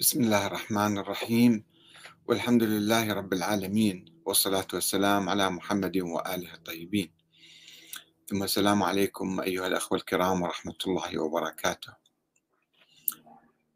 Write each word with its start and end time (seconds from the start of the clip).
بسم 0.00 0.20
الله 0.20 0.46
الرحمن 0.46 0.98
الرحيم. 0.98 1.64
والحمد 2.28 2.62
لله 2.62 3.12
رب 3.12 3.32
العالمين 3.32 4.20
والصلاة 4.26 4.68
والسلام 4.72 5.28
على 5.28 5.50
محمد 5.50 5.96
وآله 5.96 6.54
الطيبين. 6.54 7.10
ثم 8.28 8.42
السلام 8.42 8.82
عليكم 8.82 9.40
أيها 9.40 9.66
الأخوة 9.66 9.98
الكرام 9.98 10.42
ورحمة 10.42 10.76
الله 10.86 11.18
وبركاته. 11.18 11.92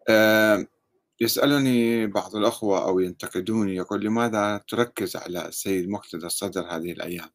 أه 0.08 0.66
يسألني 1.20 2.06
بعض 2.06 2.36
الأخوة 2.36 2.84
أو 2.84 3.00
ينتقدوني 3.00 3.74
يقول 3.76 4.04
لماذا 4.04 4.60
تركز 4.68 5.16
على 5.16 5.48
السيد 5.48 5.88
مقتدى 5.88 6.26
الصدر 6.26 6.62
هذه 6.68 6.92
الأيام؟ 6.92 7.30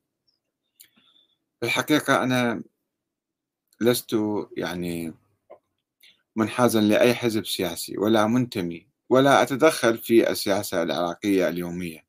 الحقيقة 1.64 2.24
أنا 2.24 2.64
لست 3.82 4.16
يعني 4.58 5.14
منحازا 6.36 6.82
لأي 6.82 7.16
حزب 7.16 7.46
سياسي 7.46 7.98
ولا 7.98 8.28
منتمي 8.28 8.88
ولا 9.09 9.41
أتدخل 9.41 9.98
في 9.98 10.30
السياسة 10.32 10.84
العراقية 10.84 11.50
اليومية. 11.50 12.05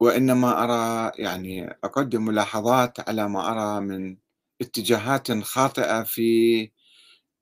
وإنما 0.00 0.64
أرى 0.64 1.12
يعني 1.18 1.78
أقدم 1.84 2.24
ملاحظات 2.24 3.08
على 3.08 3.28
ما 3.28 3.50
أرى 3.50 3.80
من 3.80 4.16
اتجاهات 4.60 5.32
خاطئة 5.32 6.02
في 6.02 6.70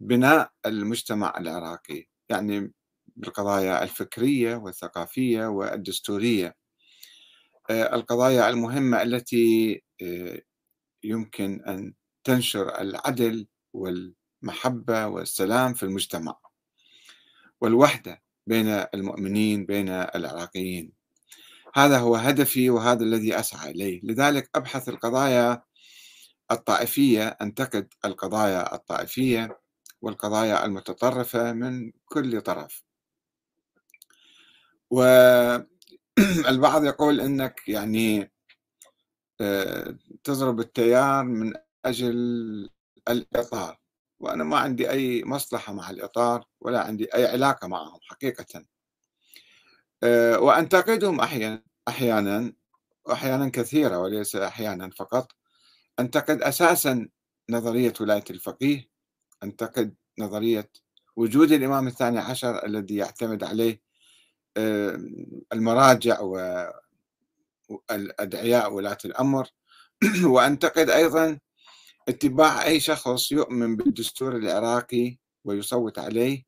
بناء 0.01 0.53
المجتمع 0.67 1.35
العراقي 1.39 2.07
يعني 2.29 2.73
بالقضايا 3.17 3.83
الفكرية 3.83 4.57
والثقافية 4.57 5.47
والدستورية. 5.47 6.57
آه، 7.71 7.95
القضايا 7.95 8.49
المهمة 8.49 9.03
التي 9.03 9.83
آه، 10.03 10.43
يمكن 11.05 11.63
أن 11.69 11.95
تنشر 12.25 12.81
العدل 12.81 13.47
وال 13.73 14.15
المحبة 14.43 15.07
والسلام 15.07 15.75
في 15.75 15.83
المجتمع. 15.83 16.39
والوحدة 17.61 18.23
بين 18.47 18.69
المؤمنين 18.69 19.67
بين 19.67 19.89
العراقيين. 19.89 20.93
هذا 21.75 21.99
هو 21.99 22.17
هدفي 22.17 22.71
وهذا 22.71 23.05
الذي 23.05 23.41
أسعى 23.41 23.71
إليه. 23.71 24.01
لذلك 24.05 24.51
أبحث 24.55 24.89
القضايا 24.89 25.63
الطائفية 26.51 27.29
أنتقد 27.29 27.89
القضايا 28.05 28.75
الطائفية 28.75 29.61
والقضايا 30.03 30.65
المتطرفة 30.65 31.53
من 31.53 31.93
كل 32.07 32.41
طرف. 32.41 32.85
والبعض 34.91 36.85
يقول 36.93 37.21
أنك 37.21 37.69
يعني 37.69 38.33
آه، 39.41 39.97
تضرب 40.25 40.61
التيار 40.61 41.25
من 41.25 41.53
أجل 41.85 42.71
الإطار. 43.09 43.79
وأنا 44.21 44.45
ما 44.45 44.59
عندي 44.59 44.91
أي 44.91 45.25
مصلحة 45.25 45.73
مع 45.73 45.91
الإطار 45.91 46.45
ولا 46.61 46.81
عندي 46.83 47.15
أي 47.15 47.27
علاقة 47.27 47.69
معهم 47.69 48.01
حقيقة. 48.03 48.65
آه، 50.03 50.39
وأنتقدهم 50.41 51.21
أحيانا 51.21 51.63
أحيانا 51.89 52.53
وأحيانا 53.07 53.49
كثيرة 53.49 53.99
وليس 53.99 54.37
أحيانا 54.37 54.91
فقط. 54.91 55.33
أنتقد 56.01 56.43
أساسا 56.43 57.09
نظرية 57.51 57.93
ولاية 58.01 58.25
الفقيه 58.31 58.89
أنتقد 59.43 59.95
نظرية 60.19 60.71
وجود 61.17 61.53
الإمام 61.53 61.87
الثاني 61.87 62.19
عشر 62.19 62.67
الذي 62.67 62.97
يعتمد 62.97 63.45
عليه 63.45 63.83
المراجع 65.53 66.21
والأدعياء 67.91 68.73
ولاة 68.73 68.99
الأمر. 69.05 69.49
وأنتقد 70.25 70.91
أيضا 70.91 71.39
اتباع 72.09 72.65
أي 72.65 72.81
شخص 72.81 73.33
يؤمن 73.33 73.77
بالدستور 73.77 74.37
العراقي 74.37 75.19
ويصوت 75.45 75.99
عليه 75.99 76.45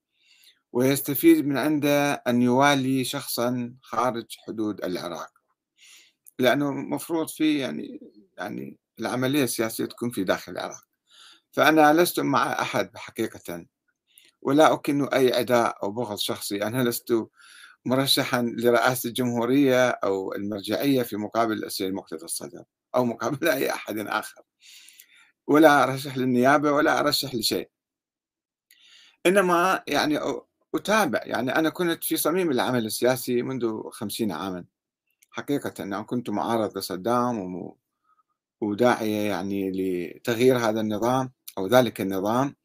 ويستفيد 0.72 1.46
من 1.46 1.58
عنده 1.58 2.12
أن 2.12 2.42
يوالي 2.42 3.04
شخصا 3.04 3.74
خارج 3.82 4.26
حدود 4.46 4.84
العراق. 4.84 5.30
لأنه 6.38 6.70
مفروض 6.70 7.28
في 7.28 7.58
يعني 7.58 8.00
يعني 8.38 8.78
العملية 9.00 9.44
السياسية 9.44 9.84
تكون 9.84 10.10
في 10.10 10.24
داخل 10.24 10.52
العراق. 10.52 10.80
فأنا 11.52 11.94
لست 11.94 12.20
مع 12.20 12.52
أحد 12.62 12.96
حقيقة 12.96 13.66
ولا 14.42 14.72
أكن 14.72 15.08
أي 15.08 15.34
عداء 15.34 15.78
أو 15.82 15.92
بغض 15.92 16.18
شخصي. 16.18 16.62
أنا 16.62 16.84
لست 16.88 17.14
مرشحا 17.86 18.42
لرئاسة 18.42 19.08
الجمهورية 19.08 19.88
أو 19.88 20.32
المرجعية 20.34 21.02
في 21.02 21.16
مقابل 21.16 21.64
السيد 21.64 21.92
مقتدى 21.94 22.24
الصدر 22.24 22.64
أو 22.96 23.04
مقابل 23.04 23.48
أي 23.48 23.70
أحد 23.70 23.98
آخر. 23.98 24.42
ولا 25.48 25.84
أرشح 25.84 26.16
للنيابة 26.16 26.72
ولا 26.72 27.00
أرشح 27.00 27.34
لشيء. 27.34 27.68
إنما 29.26 29.82
يعني 29.88 30.18
أتابع 30.74 31.20
يعني 31.24 31.54
أنا 31.56 31.70
كنت 31.70 32.04
في 32.04 32.16
صميم 32.16 32.50
العمل 32.50 32.86
السياسي 32.86 33.42
منذ 33.42 33.90
خمسين 33.90 34.32
عاما. 34.32 34.64
حقيقة 35.30 35.84
أنا 35.84 36.02
كنت 36.02 36.30
معارض 36.30 36.78
لصدام 36.78 37.72
وداعية 38.60 39.28
يعني 39.28 39.70
لتغيير 39.70 40.58
هذا 40.58 40.80
النظام 40.80 41.32
أو 41.58 41.66
ذلك 41.66 42.00
النظام. 42.00 42.56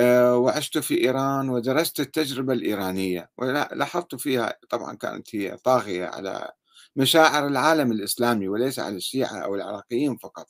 آه، 0.00 0.36
وعشت 0.36 0.78
في 0.78 0.98
إيران 1.04 1.48
ودرست 1.48 2.00
التجربة 2.00 2.52
الإيرانية 2.52 3.30
ولاحظت 3.38 4.14
فيها 4.14 4.58
طبعا 4.70 4.96
كانت 4.96 5.34
هي 5.36 5.56
طاغية 5.56 6.06
على 6.06 6.52
مشاعر 6.96 7.46
العالم 7.46 7.92
الإسلامي 7.92 8.48
وليس 8.48 8.78
على 8.78 8.96
الشيعة 8.96 9.38
أو 9.38 9.54
العراقيين 9.54 10.16
فقط. 10.16 10.46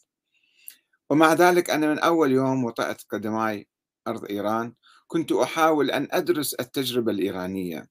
ومع 1.12 1.32
ذلك 1.32 1.70
أنا 1.70 1.86
من 1.86 1.98
أول 1.98 2.32
يوم 2.32 2.64
وطأت 2.64 3.02
قدماي 3.10 3.68
أرض 4.08 4.24
إيران 4.30 4.74
كنت 5.06 5.32
أحاول 5.32 5.90
أن 5.90 6.08
أدرس 6.10 6.54
التجربة 6.54 7.12
الإيرانية. 7.12 7.88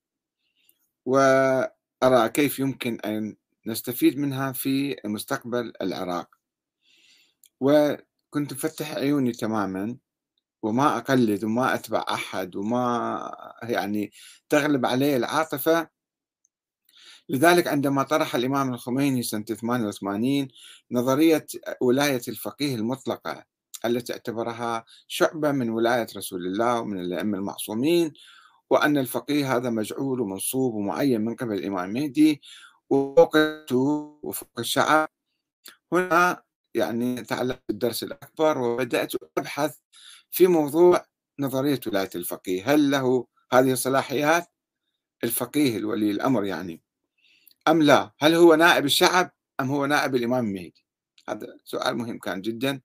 وأرى 1.06 2.30
كيف 2.34 2.59
يمكن 2.59 3.00
أن 3.06 3.36
نستفيد 3.68 4.18
منها 4.18 4.52
في 4.52 4.96
مستقبل 5.06 5.74
العراق. 5.82 6.30
وكنت 7.59 8.54
مفتح 8.54 8.92
عيوني 8.96 9.32
تماما 9.32 9.98
وما 10.64 10.98
أقلد 10.98 11.44
وما 11.44 11.76
أتبع 11.76 12.06
أحد 12.09 12.56
وما 12.56 13.58
يعني 13.64 14.12
تغلب 14.50 14.86
علي 14.86 15.18
العاطفة. 15.18 15.90
لذلك 17.31 17.68
عندما 17.68 18.03
طرح 18.03 18.36
الإمام 18.36 18.74
الخميني 18.74 19.24
سنة 19.24 19.44
88 19.44 20.47
نظرية 20.92 21.47
ولاية 21.81 22.22
الفقيه 22.28 22.75
المطلقة 22.75 23.46
التي 23.86 24.14
اعتبرها 24.14 24.86
شعبة 25.08 25.52
من 25.52 25.70
ولاية 25.70 26.08
رسول 26.18 26.46
الله 26.47 26.80
ومن 26.80 27.00
الأئمة 27.00 27.38
المعصومين 27.38 28.14
وأن 28.70 28.97
الفقيه 28.97 29.56
هذا 29.56 29.70
مجعول 29.70 30.22
ومنصوب 30.22 30.74
ومعين 30.74 31.22
من 31.22 31.36
قبل 31.36 31.53
الإمام 31.53 31.90
المهدي 31.90 32.41
وفوقته 32.90 34.20
وفوق 34.24 34.59
الشعب. 34.59 35.09
هنا 35.94 36.44
يعني 36.74 37.24
تعلمت 37.24 37.62
الدرس 37.70 38.03
الأكبر 38.03 38.58
وبدأت 38.58 39.14
أبحث 39.38 39.78
في 40.31 40.47
موضوع 40.47 41.06
نظرية 41.40 41.80
ولاية 41.88 42.09
الفقيه. 42.16 42.74
هل 42.74 42.91
له 42.91 43.28
هذه 43.53 43.72
الصلاحيات؟ 43.72 44.47
الفقيه 45.24 45.78
الولي 45.78 46.12
الأمر 46.12 46.46
يعني. 46.46 46.81
أم 47.68 47.82
لا؟ 47.82 48.12
هل 48.20 48.36
هو 48.36 48.56
نائب 48.56 48.86
الشعب 48.86 49.32
أم 49.60 49.70
هو 49.72 49.86
نائب 49.86 50.16
الإمام 50.16 50.46
المهدي؟ 50.46 50.86
هذا 51.30 51.58
سؤال 51.66 51.98
مهم 51.98 52.20
كان 52.20 52.42
جدا 52.42 52.82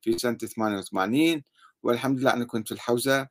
في 0.00 0.18
سنة 0.18 0.38
88 0.38 1.42
والحمد 1.82 2.20
لله 2.20 2.32
أنا 2.32 2.44
كنت 2.44 2.68
في 2.68 2.74
الحوزة 2.74 3.28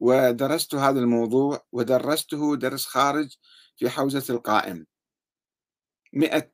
ودرست 0.00 0.74
هذا 0.74 1.00
الموضوع 1.00 1.66
ودرسته 1.72 2.56
درس 2.56 2.86
خارج 2.86 3.36
في 3.76 3.90
حوزة 3.90 4.34
القائم. 4.34 4.86
مئة 6.12 6.50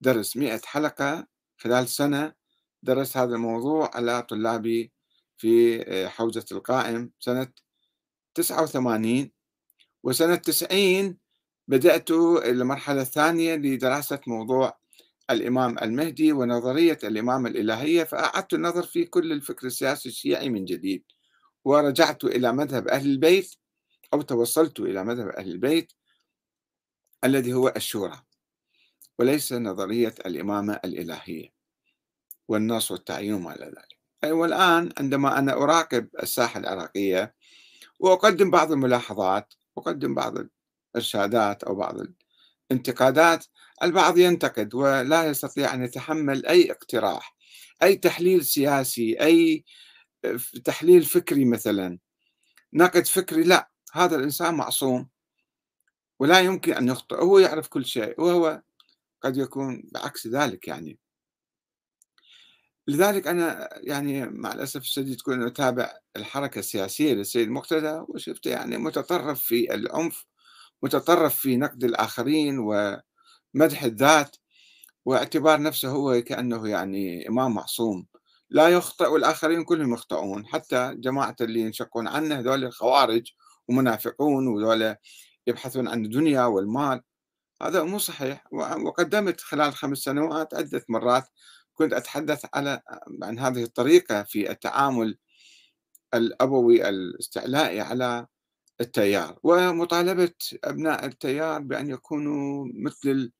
درس 0.00 0.36
مئة 0.36 0.60
حلقة 0.64 1.26
خلال 1.58 1.88
سنة 1.88 2.34
درست 2.82 3.16
هذا 3.16 3.34
الموضوع 3.34 3.90
على 3.94 4.22
طلابي 4.22 4.92
في 5.36 5.84
حوزة 6.08 6.44
القائم. 6.52 7.12
سنة 7.20 7.52
89 8.34 9.30
وسنة 10.02 10.36
90 10.36 11.18
بدأت 11.68 12.10
المرحلة 12.10 13.02
الثانية 13.02 13.54
لدراسة 13.54 14.20
موضوع 14.26 14.78
الإمام 15.30 15.78
المهدي 15.78 16.32
ونظرية 16.32 16.98
الإمامة 17.04 17.48
الإلهية 17.48 18.04
فأعدت 18.04 18.54
النظر 18.54 18.82
في 18.82 19.04
كل 19.04 19.32
الفكر 19.32 19.66
السياسي 19.66 20.08
الشيعي 20.08 20.48
من 20.48 20.64
جديد 20.64 21.04
ورجعت 21.64 22.24
إلى 22.24 22.52
مذهب 22.52 22.88
أهل 22.88 23.10
البيت 23.10 23.54
أو 24.14 24.22
توصلت 24.22 24.80
إلى 24.80 25.04
مذهب 25.04 25.28
أهل 25.28 25.50
البيت 25.50 25.92
الذي 27.24 27.52
هو 27.52 27.72
الشورى 27.76 28.22
وليس 29.18 29.52
نظرية 29.52 30.14
الإمامة 30.26 30.80
الإلهية 30.84 31.52
والنص 32.48 32.90
والتعيين 32.90 33.46
إلى 33.46 33.64
ذلك. 33.64 33.96
أي 34.24 34.32
والآن 34.32 34.92
عندما 34.98 35.38
أنا 35.38 35.52
أراقب 35.52 36.08
الساحة 36.22 36.60
العراقية 36.60 37.34
وأقدم 38.00 38.50
بعض 38.50 38.72
الملاحظات 38.72 39.54
أقدم 39.78 40.14
بعض 40.14 40.38
إرشادات 40.96 41.64
أو 41.64 41.74
بعض 41.74 41.96
الانتقادات 42.70 43.46
البعض 43.82 44.18
ينتقد 44.18 44.74
ولا 44.74 45.24
يستطيع 45.24 45.74
أن 45.74 45.84
يتحمل 45.84 46.46
أي 46.46 46.70
اقتراح 46.70 47.36
أي 47.82 47.96
تحليل 47.96 48.44
سياسي 48.44 49.20
أي 49.20 49.64
تحليل 50.64 51.02
فكري 51.04 51.44
مثلا. 51.44 51.98
نقد 52.72 53.06
فكري 53.06 53.42
لا 53.42 53.70
هذا 53.92 54.16
الإنسان 54.16 54.54
معصوم. 54.54 55.08
ولا 56.18 56.40
يمكن 56.40 56.72
أن 56.72 56.88
يخطئ 56.88 57.16
هو 57.16 57.38
يعرف 57.38 57.68
كل 57.68 57.84
شيء 57.84 58.20
وهو 58.20 58.62
قد 59.22 59.36
يكون 59.36 59.82
بعكس 59.92 60.26
ذلك 60.26 60.68
يعني. 60.68 60.98
لذلك 62.88 63.26
أنا 63.26 63.68
يعني 63.82 64.26
مع 64.26 64.52
الأسف 64.52 64.80
الشديد 64.80 65.20
كنت 65.20 65.42
أتابع 65.42 65.98
الحركة 66.16 66.58
السياسية 66.58 67.14
للسيد 67.14 67.48
مقتدى 67.48 68.02
وشفته 68.08 68.50
يعني 68.50 68.78
متطرف 68.78 69.40
في 69.40 69.74
العنف 69.74 70.26
متطرف 70.86 71.36
في 71.36 71.56
نقد 71.56 71.84
الآخرين 71.84 72.58
ومدح 72.58 73.82
الذات 73.82 74.36
واعتبار 75.04 75.62
نفسه 75.62 75.88
هو 75.88 76.22
كأنه 76.22 76.68
يعني 76.68 77.28
إمام 77.28 77.54
معصوم. 77.54 78.06
لا 78.50 78.68
يخطئ 78.68 79.06
والآخرين 79.06 79.64
كلهم 79.64 79.94
يخطئون. 79.94 80.46
حتى 80.46 80.94
جماعة 80.94 81.36
اللي 81.40 81.60
ينشقون 81.60 82.08
عنه 82.08 82.38
هذول 82.38 82.64
الخوارج 82.64 83.32
ومنافقون 83.68 84.48
وذول 84.48 84.96
يبحثون 85.46 85.88
عن 85.88 86.04
الدنيا 86.04 86.44
والمال. 86.44 87.02
هذا 87.62 87.82
مو 87.82 87.98
صحيح. 87.98 88.44
وقدمت 88.52 89.40
خلال 89.40 89.74
خمس 89.74 89.98
سنوات 89.98 90.54
عدة 90.54 90.84
مرات 90.88 91.24
كنت 91.74 91.92
أتحدث 91.92 92.46
على 92.54 92.82
عن 93.22 93.38
هذه 93.38 93.62
الطريقة 93.62 94.22
في 94.22 94.50
التعامل 94.50 95.18
الأبوي 96.14 96.88
الإستعلائي 96.88 97.80
على 97.80 98.26
التيار 98.80 99.38
ومطالبة 99.42 100.32
أبناء 100.64 101.06
التيار 101.06 101.60
بأن 101.60 101.90
يكونوا 101.90 102.68
مثل 102.74 103.32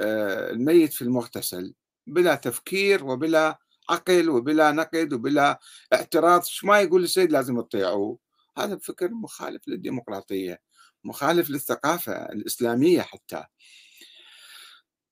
آه، 0.00 0.50
الميت 0.50 0.92
في 0.92 1.02
المغتسل 1.02 1.74
بلا 2.06 2.34
تفكير 2.34 3.04
وبلا 3.04 3.58
عقل 3.90 4.30
وبلا 4.30 4.72
نقد 4.72 5.12
وبلا 5.12 5.60
اعتراض. 5.92 6.44
شو 6.44 6.66
ما 6.66 6.80
يقول 6.80 7.02
السيد 7.04 7.32
لازم 7.32 7.60
تطيعوه 7.60 8.18
هذا 8.58 8.78
فكر 8.78 9.10
مخالف 9.10 9.68
للديمقراطية 9.68 10.60
مخالف 11.04 11.50
للثقافة 11.50 12.12
الإسلامية 12.12 13.00
حتى. 13.02 13.44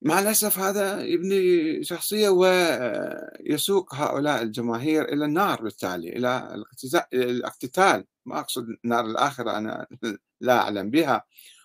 مع 0.03 0.19
الأسف 0.19 0.59
هذا 0.59 1.03
يبني 1.03 1.85
شخصية 1.85 2.29
ويسوق 2.29 3.95
هؤلاء 3.95 4.43
الجماهير 4.43 5.05
إلى 5.13 5.25
النار 5.25 5.63
بالتالي 5.63 6.09
إلى 6.17 6.65
الاقتتال. 7.13 8.05
ما 8.27 8.41
أقصد 8.41 8.67
النار 8.85 9.07
الآخرة 9.07 9.57
أنا 9.59 9.87
لا 10.41 10.59
أعلم 10.59 10.91
بها. 10.91 11.25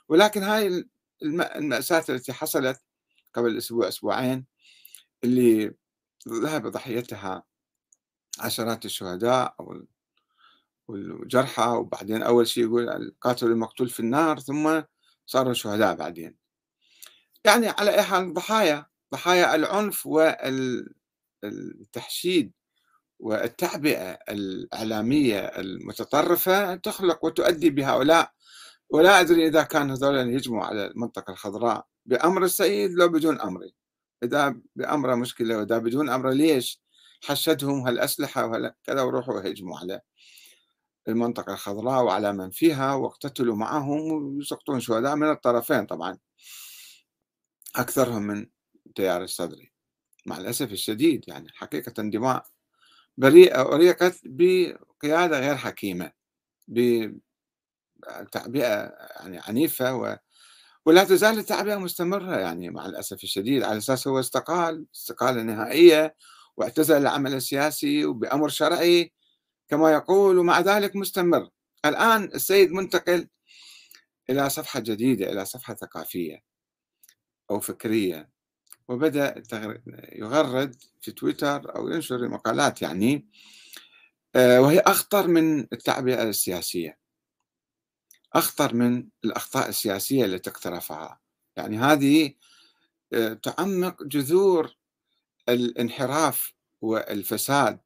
ولكن 0.09 0.43
هاي 0.43 0.85
المأساة 1.23 2.03
التي 2.09 2.33
حصلت 2.33 2.81
قبل 3.33 3.57
أسبوع 3.57 3.87
أسبوعين 3.87 4.45
اللي 5.23 5.73
ذهب 6.29 6.67
ضحيتها 6.67 7.43
عشرات 8.39 8.85
الشهداء 8.85 9.55
والجرحى 10.87 11.67
وبعدين 11.67 12.23
أول 12.23 12.47
شيء 12.47 12.63
يقول 12.63 12.89
القاتل 12.89 13.47
المقتول 13.47 13.89
في 13.89 13.99
النار 13.99 14.39
ثم 14.39 14.81
صاروا 15.25 15.53
شهداء 15.53 15.95
بعدين. 15.95 16.44
يعني 17.45 17.69
على 17.69 17.91
أي 17.91 18.03
حال 18.03 18.33
ضحايا 18.33 18.85
ضحايا 19.13 19.55
العنف 19.55 20.07
والتحشيد 21.43 22.51
والتعبئة 23.19 24.11
الإعلامية 24.29 25.39
المتطرفة 25.39 26.75
تخلق 26.75 27.25
وتؤدي 27.25 27.69
بهؤلاء. 27.69 28.31
ولا 28.89 29.19
أدري 29.21 29.47
إذا 29.47 29.63
كان 29.63 29.91
هذول 29.91 30.15
يجمعوا 30.17 30.65
على 30.65 30.85
المنطقة 30.87 31.31
الخضراء 31.31 31.85
بأمر 32.05 32.43
السيد 32.43 32.91
لو 32.91 33.07
بدون 33.09 33.41
أمره 33.41 33.69
إذا 34.23 34.55
بأمره 34.75 35.15
مشكلة 35.15 35.57
وإذا 35.57 35.77
بدون 35.77 36.09
أمره 36.09 36.31
ليش 36.31 36.81
حشدهم 37.23 37.87
هالأسلحة 37.87 38.45
وكذا 38.47 39.01
وروحوا 39.01 39.41
هجموا 39.41 39.79
على 39.79 40.01
المنطقة 41.07 41.53
الخضراء 41.53 42.03
وعلى 42.03 42.33
من 42.33 42.49
فيها 42.49 42.93
واقتتلوا 42.93 43.55
معهم 43.55 44.11
ويسقطون 44.11 44.79
شهداء 44.79 45.15
من 45.15 45.29
الطرفين 45.31 45.85
طبعا. 45.85 46.17
أكثرهم 47.75 48.21
من 48.21 48.47
التيار 48.85 49.23
الصدري 49.23 49.71
مع 50.25 50.37
الأسف 50.37 50.71
الشديد 50.71 51.23
يعني 51.27 51.49
حقيقة 51.53 52.03
دماء 52.03 52.45
بريئة 53.17 53.61
أريقت 53.61 54.19
بقيادة 54.25 55.39
غير 55.39 55.55
حكيمة 55.55 56.11
بتعبئة 56.67 57.21
يعني 59.19 59.39
عنيفة 59.39 59.95
و 59.95 60.17
ولا 60.85 61.03
تزال 61.03 61.39
التعبئة 61.39 61.75
مستمرة 61.75 62.37
يعني 62.37 62.69
مع 62.69 62.85
الأسف 62.85 63.23
الشديد. 63.23 63.63
على 63.63 63.77
أساس 63.77 64.07
هو 64.07 64.19
استقال 64.19 64.85
استقالة 64.95 65.41
نهائية 65.41 66.15
واعتزل 66.57 66.97
العمل 66.97 67.33
السياسي 67.33 68.05
وبأمر 68.05 68.49
شرعي 68.49 69.13
كما 69.69 69.93
يقول 69.93 70.37
ومع 70.37 70.59
ذلك 70.59 70.95
مستمر. 70.95 71.49
الآن 71.85 72.23
السيد 72.23 72.71
منتقل 72.71 73.27
إلى 74.29 74.49
صفحة 74.49 74.79
جديدة 74.79 75.31
إلى 75.31 75.45
صفحة 75.45 75.75
ثقافية. 75.75 76.54
أو 77.51 77.59
فكرية 77.59 78.29
وبدأ 78.87 79.43
يغرد 80.13 80.75
في 81.01 81.11
تويتر 81.11 81.75
أو 81.75 81.89
ينشر 81.89 82.27
مقالات 82.27 82.81
يعني 82.81 83.27
آه، 84.35 84.61
وهي 84.61 84.79
أخطر 84.79 85.27
من 85.27 85.59
التعبئة 85.59 86.23
السياسية. 86.23 86.97
أخطر 88.33 88.73
من 88.73 89.07
الأخطاء 89.25 89.69
السياسية 89.69 90.25
التي 90.25 90.49
اقترفها. 90.49 91.19
يعني 91.57 91.77
هذه 91.77 92.33
آه، 93.13 93.33
تعمق 93.33 94.03
جذور 94.03 94.75
الانحراف 95.49 96.53
والفساد 96.81 97.79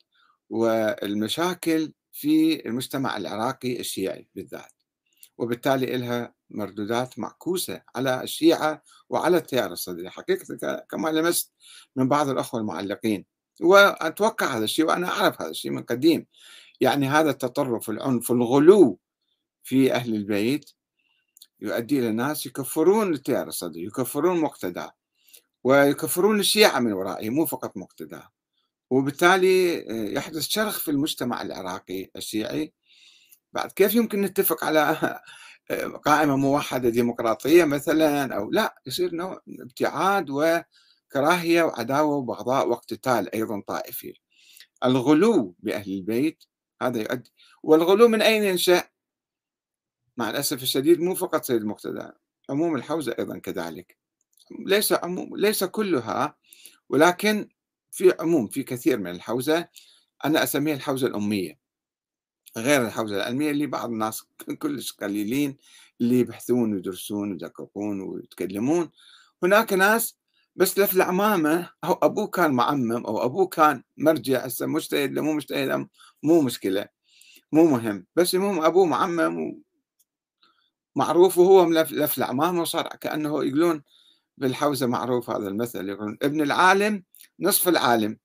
والمشاكل 0.49 1.93
في 2.11 2.65
المجتمع 2.65 3.17
العراقي 3.17 3.79
الشيعي 3.79 4.27
بالذات. 4.35 4.73
وبالتالي 5.37 5.97
لها 5.97 6.33
مردودات 6.49 7.19
معكوسة 7.19 7.81
على 7.95 8.23
الشيعة 8.23 8.83
وعلى 9.09 9.37
التيار 9.37 9.71
الصدري. 9.71 10.09
حقيقة 10.09 10.85
كما 10.89 11.09
لمست 11.09 11.53
من 11.95 12.07
بعض 12.07 12.29
الأخوة 12.29 12.59
المعلقين. 12.59 13.25
وأتوقع 13.61 14.57
هذا 14.57 14.63
الشيء 14.63 14.85
وأنا 14.85 15.07
أعرف 15.07 15.41
هذا 15.41 15.49
الشيء 15.49 15.71
من 15.71 15.83
قديم. 15.83 16.25
يعني 16.81 17.07
هذا 17.07 17.29
التطرف 17.29 17.89
العنف 17.89 18.31
الغلو 18.31 18.99
في 19.63 19.93
أهل 19.93 20.15
البيت 20.15 20.71
يؤدي 21.61 21.99
إلى 21.99 22.11
ناس 22.11 22.45
يكفرون 22.45 23.13
التيار 23.13 23.47
الصدري 23.47 23.83
يكفرون 23.83 24.41
مقتدى 24.41 24.87
ويكفرون 25.63 26.39
الشيعة 26.39 26.79
من 26.79 26.93
ورائه 26.93 27.29
مو 27.29 27.45
فقط 27.45 27.77
مقتدى. 27.77 28.21
وبالتالي 28.89 29.77
آه، 29.77 30.09
يحدث 30.13 30.47
شرخ 30.47 30.79
في 30.79 30.91
المجتمع 30.91 31.41
العراقي 31.41 32.09
الشيعي. 32.15 32.73
بعد 33.53 33.71
كيف 33.71 33.95
يمكن 33.95 34.21
نتفق 34.21 34.63
على 34.63 34.97
قائمة 36.05 36.35
موحدة 36.35 36.89
ديمقراطية 36.89 37.63
مثلا 37.63 38.35
أو 38.35 38.51
لا 38.51 38.81
يصير 38.85 39.15
نوع 39.15 39.41
ابتعاد 39.59 40.29
وكراهية 40.29 41.63
وعداوة 41.63 42.15
وبغضاء 42.15 42.67
واقتتال 42.67 43.35
أيضا 43.35 43.61
طائفي. 43.67 44.13
الغلو 44.85 45.55
بأهل 45.59 45.91
البيت 45.93 46.43
هذا 46.81 47.01
يؤدي. 47.01 47.33
والغلو 47.63 48.07
من 48.07 48.21
أين 48.21 48.43
ينشأ؟ 48.43 48.83
مع 50.17 50.29
الأسف 50.29 50.63
الشديد 50.63 50.99
مو 51.01 51.15
فقط 51.15 51.43
سيد 51.43 51.61
المقتدى 51.61 52.11
عموم 52.49 52.75
الحوزة 52.75 53.15
أيضا 53.19 53.37
كذلك. 53.39 53.97
ليس 54.65 54.93
عموم 54.93 55.37
ليس 55.37 55.63
كلها 55.63 56.37
ولكن 56.89 57.49
في 57.91 58.13
عموم 58.19 58.47
في 58.47 58.63
كثير 58.63 58.99
من 58.99 59.11
الحوزة 59.11 59.67
أنا 60.25 60.43
أسميها 60.43 60.75
الحوزة 60.75 61.07
الأمية. 61.07 61.58
غير 62.57 62.85
الحوزة 62.85 63.15
العلمية 63.15 63.51
اللي 63.51 63.65
بعض 63.67 63.89
الناس 63.89 64.23
كلش 64.59 64.91
قليلين 64.91 65.57
اللي 66.01 66.19
يبحثون 66.19 66.73
ويدرسون 66.73 67.31
ويدققون 67.31 68.01
ويتكلمون. 68.01 68.89
هناك 69.43 69.73
ناس 69.73 70.15
بس 70.55 70.79
لف 70.79 70.93
العمامة 70.95 71.69
أو 71.83 71.93
أبوه 71.93 72.27
كان 72.27 72.51
معمم 72.51 73.05
أو 73.05 73.25
أبوه 73.25 73.47
كان 73.47 73.83
مرجع 73.97 74.45
هسه 74.45 74.65
مجتهد 74.65 75.19
مو 75.19 75.33
مجتهد 75.33 75.87
مو 76.23 76.41
مشكلة 76.41 76.87
مو 77.51 77.67
مهم. 77.67 78.05
بس 78.15 78.35
المهم 78.35 78.61
أبوه 78.61 78.85
معمم 78.85 79.61
معروف 80.95 81.37
وهو 81.37 81.69
لف 81.69 82.17
العمامة 82.17 82.61
وصار 82.61 82.87
كأنه 82.87 83.29
يقولون 83.43 83.83
بالحوزة 84.37 84.87
معروف 84.87 85.29
هذا 85.29 85.47
المثل 85.47 85.89
يقولون 85.89 86.17
ابن 86.21 86.41
العالم 86.41 87.03
نصف 87.39 87.67
العالم. 87.67 88.17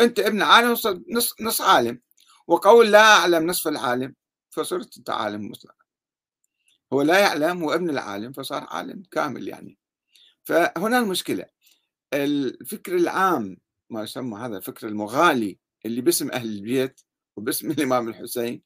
أنت 0.00 0.18
ابن 0.18 0.42
عالم 0.42 0.70
نص 1.10 1.34
نص 1.40 1.60
عالم. 1.60 2.00
وقول 2.48 2.90
لا 2.92 3.02
أعلم 3.02 3.46
نصف 3.46 3.68
العالم 3.68 4.14
فصرت 4.50 4.98
أنت 4.98 5.10
عالم 5.10 5.48
مطلق 5.48 5.74
هو 6.92 7.02
لا 7.02 7.18
يعلم 7.18 7.62
هو 7.62 7.74
ابن 7.74 7.90
العالم 7.90 8.32
فصار 8.32 8.66
عالم 8.70 9.02
كامل 9.10 9.48
يعني. 9.48 9.78
فهنا 10.44 10.98
المشكلة. 10.98 11.44
الفكر 12.14 12.96
العام 12.96 13.56
ما 13.90 14.02
يسمى 14.02 14.38
هذا 14.38 14.56
الفكر 14.56 14.88
المغالي 14.88 15.58
اللي 15.86 16.00
باسم 16.00 16.30
أهل 16.30 16.48
البيت 16.48 17.00
وباسم 17.36 17.70
الإمام 17.70 18.08
الحسين 18.08 18.62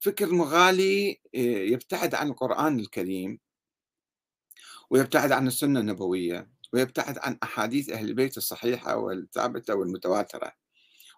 فكر 0.00 0.26
مغالي 0.32 1.20
آه، 1.34 1.38
يبتعد 1.38 2.14
عن 2.14 2.28
القرآن 2.28 2.80
الكريم 2.80 3.38
ويبتعد 4.90 5.32
عن 5.32 5.46
السنة 5.46 5.80
النبوية 5.80 6.50
ويبتعد 6.72 7.18
عن 7.18 7.38
أحاديث 7.42 7.90
أهل 7.90 8.08
البيت 8.08 8.36
الصحيحة 8.36 8.96
والثابتة 8.96 9.74
والمتواترة 9.74 10.52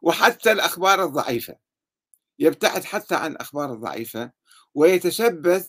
وحتى 0.03 0.53
الأخبار 0.53 1.05
الضعيفة. 1.05 1.70
يبتعد 2.41 2.85
حتى 2.85 3.15
عن 3.15 3.33
الأخبار 3.33 3.73
الضعيفة 3.73 4.31
ويتشبث 4.75 5.69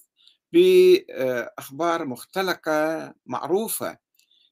بأخبار 0.53 2.05
مختلقة 2.05 3.13
معروفة. 3.25 3.97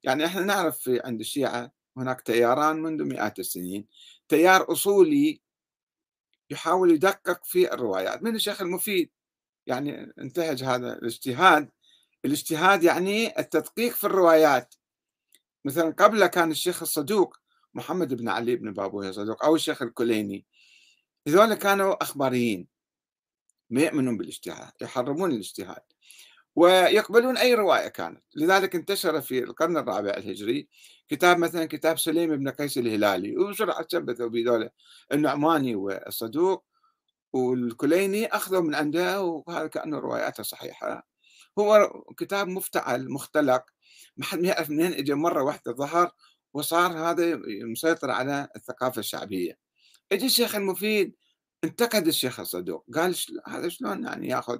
يعني 0.04 0.26
إحنا 0.26 0.42
نعرف 0.42 0.78
في 0.78 1.02
عند 1.06 1.20
الشيعة 1.20 1.72
هناك 1.98 2.22
تياران 2.22 2.82
منذ 2.82 3.04
مئات 3.04 3.40
السنين. 3.40 3.88
تيار 4.28 4.72
أصولي 4.72 5.42
يحاول 6.50 6.92
يدقق 6.92 7.46
في 7.46 7.74
الروايات 7.74 8.24
من 8.24 8.36
الشيخ 8.36 8.62
المفيد. 8.62 9.10
يعني 9.68 10.14
انتهج 10.20 10.64
هذا 10.64 10.94
الاجتهاد. 10.94 11.70
الاجتهاد 12.26 12.84
يعني 12.84 13.40
التدقيق 13.40 13.94
في 13.94 14.04
الروايات. 14.04 14.76
مثلا 15.66 15.92
قبل 15.92 16.28
كان 16.28 16.52
الشيخ 16.52 16.82
الصدوق 16.82 17.38
محمد 17.74 18.14
بن 18.14 18.30
علي 18.30 18.56
بن 18.56 18.74
بابوية 18.74 19.10
الصدوق 19.10 19.46
أو 19.46 19.56
الشيخ 19.56 19.82
الكليني. 19.82 20.46
هذول 21.30 21.54
كانوا 21.54 22.04
أخباريين 22.04 22.68
ما 23.70 23.82
يؤمنون 23.82 24.18
بالاجتهاد 24.18 24.72
يحرمون 24.82 25.32
الاجتهاد 25.32 25.82
ويقبلون 26.56 27.38
أي 27.38 27.54
رواية 27.54 27.88
كانت. 27.88 28.24
لذلك 28.36 28.76
انتشر 28.76 29.22
في 29.22 29.40
القرن 29.44 29.78
الرابع 29.78 30.10
الهجري 30.10 30.68
كتاب 31.08 31.38
مثلا 31.38 31.66
كتاب 31.66 31.98
سليم 31.98 32.36
بن 32.36 32.50
قيس 32.50 32.78
الهلالي 32.78 33.38
وبسرعه 33.38 33.82
تشبثوا 33.84 34.28
بذولا 34.28 34.72
النعماني 35.12 35.76
والصدوق 35.76 36.66
والكليني 37.34 38.28
أخذوا 38.28 38.62
من 38.62 38.76
عنده 38.76 39.22
وهذا 39.22 39.68
كأنه 39.68 40.00
رواياته 40.00 40.44
صحيحة. 40.44 41.08
هو 41.60 41.90
كتاب 42.18 42.48
مفتعل 42.48 43.10
مختلق 43.12 43.64
ما 44.18 44.26
حد 44.26 44.44
يعرف 44.46 44.70
منين 44.70 44.94
اجى 44.94 45.14
مرة 45.14 45.44
واحدة 45.44 45.74
ظهر 45.74 46.12
وصار 46.54 46.92
هذا 46.92 47.40
مسيطر 47.64 48.12
على 48.12 48.48
الثقافة 48.56 49.00
الشعبية. 49.00 49.69
اجى 50.12 50.26
الشيخ 50.26 50.56
المفيد 50.56 51.16
انتقد 51.64 52.08
الشيخ 52.08 52.40
الصدوق 52.40 52.86
قال 52.96 53.16
هذا 53.48 53.70
شلون 53.70 54.04
يعني 54.04 54.28
ياخذ 54.28 54.60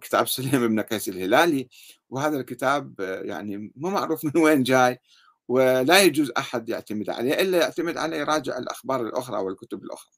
كتاب 0.00 0.28
سليم 0.28 0.68
بن 0.68 0.80
قيس 0.80 1.08
الهلالي 1.08 1.68
وهذا 2.10 2.40
الكتاب 2.40 3.00
يعني 3.00 3.72
مو 3.76 3.90
معروف 3.90 4.24
من 4.24 4.42
وين 4.42 4.62
جاي 4.62 5.00
ولا 5.48 6.02
يجوز 6.02 6.32
أحد 6.38 6.68
يعتمد 6.68 7.10
عليه 7.10 7.40
إلا 7.40 7.58
يعتمد 7.58 7.96
عليه 7.96 8.16
يراجع 8.16 8.58
الأخبار 8.58 9.00
الأخرى 9.06 9.38
والكتب 9.38 9.84
الأخرى. 9.84 10.12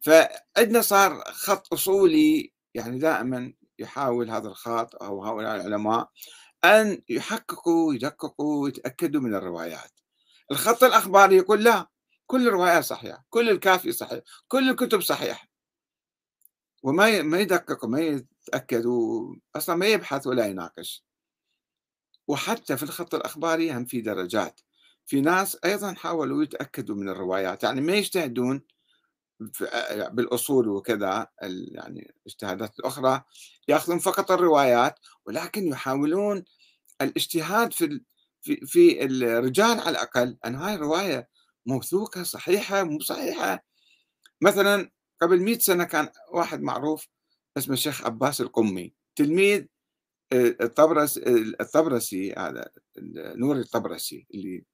فعندنا 0.00 0.80
صار 0.80 1.24
خط 1.26 1.72
أصولي 1.72 2.52
يعني 2.74 2.98
دائما 2.98 3.52
يحاول 3.78 4.30
هذا 4.30 4.48
الخط 4.48 5.02
أو 5.02 5.24
هؤلاء 5.24 5.56
العلماء 5.56 6.10
أن 6.64 7.02
يحققوا 7.08 7.88
ويدققوا 7.88 8.62
ويتاكدوا 8.62 9.20
من 9.20 9.34
الروايات. 9.34 9.90
الخط 10.50 10.84
الأخباري 10.84 11.36
يقول 11.36 11.64
لا 11.64 11.88
كل 12.26 12.48
الروايات 12.48 12.84
صحيحة، 12.84 13.26
كل 13.30 13.50
الكافي 13.50 13.92
صحيح، 13.92 14.20
كل 14.48 14.70
الكتب 14.70 15.00
صحيحة. 15.00 15.48
وما 16.82 17.22
ما 17.22 17.40
يدقق 17.40 17.84
وما 17.84 18.00
يتاكد 18.00 18.84
أصلا 19.56 19.76
ما 19.76 19.86
يبحث 19.86 20.26
ولا 20.26 20.46
يناقش. 20.46 21.04
وحتى 22.28 22.76
في 22.76 22.82
الخط 22.82 23.14
الأخباري 23.14 23.72
هم 23.72 23.84
في 23.84 24.00
درجات 24.00 24.60
في 25.06 25.20
ناس 25.20 25.58
أيضا 25.64 25.94
حاولوا 25.94 26.42
يتأكدوا 26.42 26.96
من 26.96 27.08
الروايات 27.08 27.62
يعني 27.62 27.80
ما 27.80 27.92
يجتهدون 27.92 28.62
بالأصول 30.10 30.68
وكذا 30.68 31.26
يعني 31.72 32.14
الاجتهادات 32.20 32.78
الأخرى 32.78 33.22
يأخذون 33.68 33.98
فقط 33.98 34.30
الروايات 34.30 34.98
ولكن 35.26 35.66
يحاولون 35.66 36.44
الإجتهاد 37.02 37.72
في 37.72 38.00
في 38.42 38.56
في 38.66 39.04
الرجال 39.04 39.80
على 39.80 39.90
الأقل 39.90 40.36
أن 40.46 40.54
هاي 40.54 40.74
الرواية 40.74 41.28
موثوقة 41.66 42.22
صحيحة 42.22 42.82
مو 42.82 43.00
صحيحة. 43.00 43.64
مثلا 44.40 44.90
قبل 45.20 45.40
مئة 45.40 45.58
سنة 45.58 45.84
كان 45.84 46.08
واحد 46.32 46.62
معروف 46.62 47.08
اسمه 47.56 47.74
الشيخ 47.74 48.04
عباس 48.04 48.40
القمي. 48.40 48.94
تلميذ 49.16 49.64
الطبرس 50.32 51.18
الطبرسي 51.60 52.32
هذا 52.32 52.70
نور 53.16 53.56
الطبرسي 53.56 54.26
اللي 54.34 54.64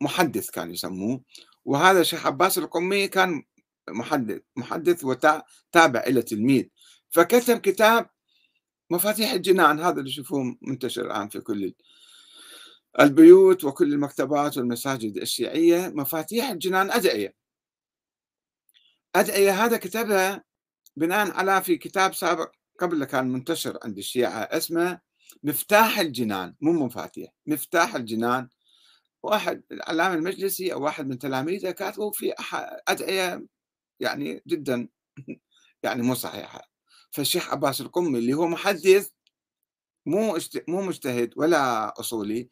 محدث 0.00 0.50
كان 0.50 0.70
يسموه. 0.70 1.22
وهذا 1.64 2.00
الشيخ 2.00 2.26
عباس 2.26 2.58
القمي 2.58 3.08
كان 3.08 3.42
محدث 3.88 4.42
محدث 4.56 5.04
وتابع 5.04 6.00
إلى 6.06 6.22
تلميذ. 6.22 6.64
فكتب 7.10 7.58
كتاب 7.58 8.10
مفاتيح 8.90 9.32
الجنان 9.32 9.80
هذا 9.80 9.98
اللي 9.98 10.10
تشوفوه 10.10 10.56
منتشر 10.62 11.06
الآن 11.06 11.28
في 11.28 11.40
كل 11.40 11.74
البيوت 13.00 13.64
وكل 13.64 13.92
المكتبات 13.92 14.58
والمساجد 14.58 15.16
الشيعية 15.16 15.88
مفاتيح 15.94 16.50
الجنان 16.50 16.90
أدعية. 16.90 17.34
أدعية 19.16 19.64
هذا 19.64 19.76
كتبها 19.76 20.44
بناء 20.96 21.32
على 21.32 21.62
في 21.62 21.76
كتاب 21.76 22.14
سابق 22.14 22.52
قبل 22.80 23.04
كان 23.04 23.32
منتشر 23.32 23.78
عند 23.84 23.98
الشيعة 23.98 24.38
اسمه 24.38 25.00
مفتاح 25.42 25.98
الجنان 25.98 26.54
مو 26.60 26.72
مفاتيح 26.72 27.30
مفتاح 27.46 27.94
الجنان. 27.94 28.48
واحد 29.22 29.62
العلامة 29.72 30.14
المجلسي 30.14 30.72
أو 30.72 30.84
واحد 30.84 31.06
من 31.08 31.18
تلاميذه 31.18 31.70
كاتبوا 31.70 32.12
في 32.12 32.34
أدعية 32.88 33.46
يعني 34.00 34.42
جدا 34.46 34.88
يعني 35.84 36.02
مو 36.02 36.14
صحيحة. 36.14 36.70
فالشيخ 37.10 37.50
عباس 37.50 37.80
القمي 37.80 38.18
اللي 38.18 38.34
هو 38.34 38.48
محدث 38.48 39.10
مو 40.06 40.38
مو 40.68 40.82
مجتهد 40.82 41.32
ولا 41.36 41.92
أصولي 42.00 42.48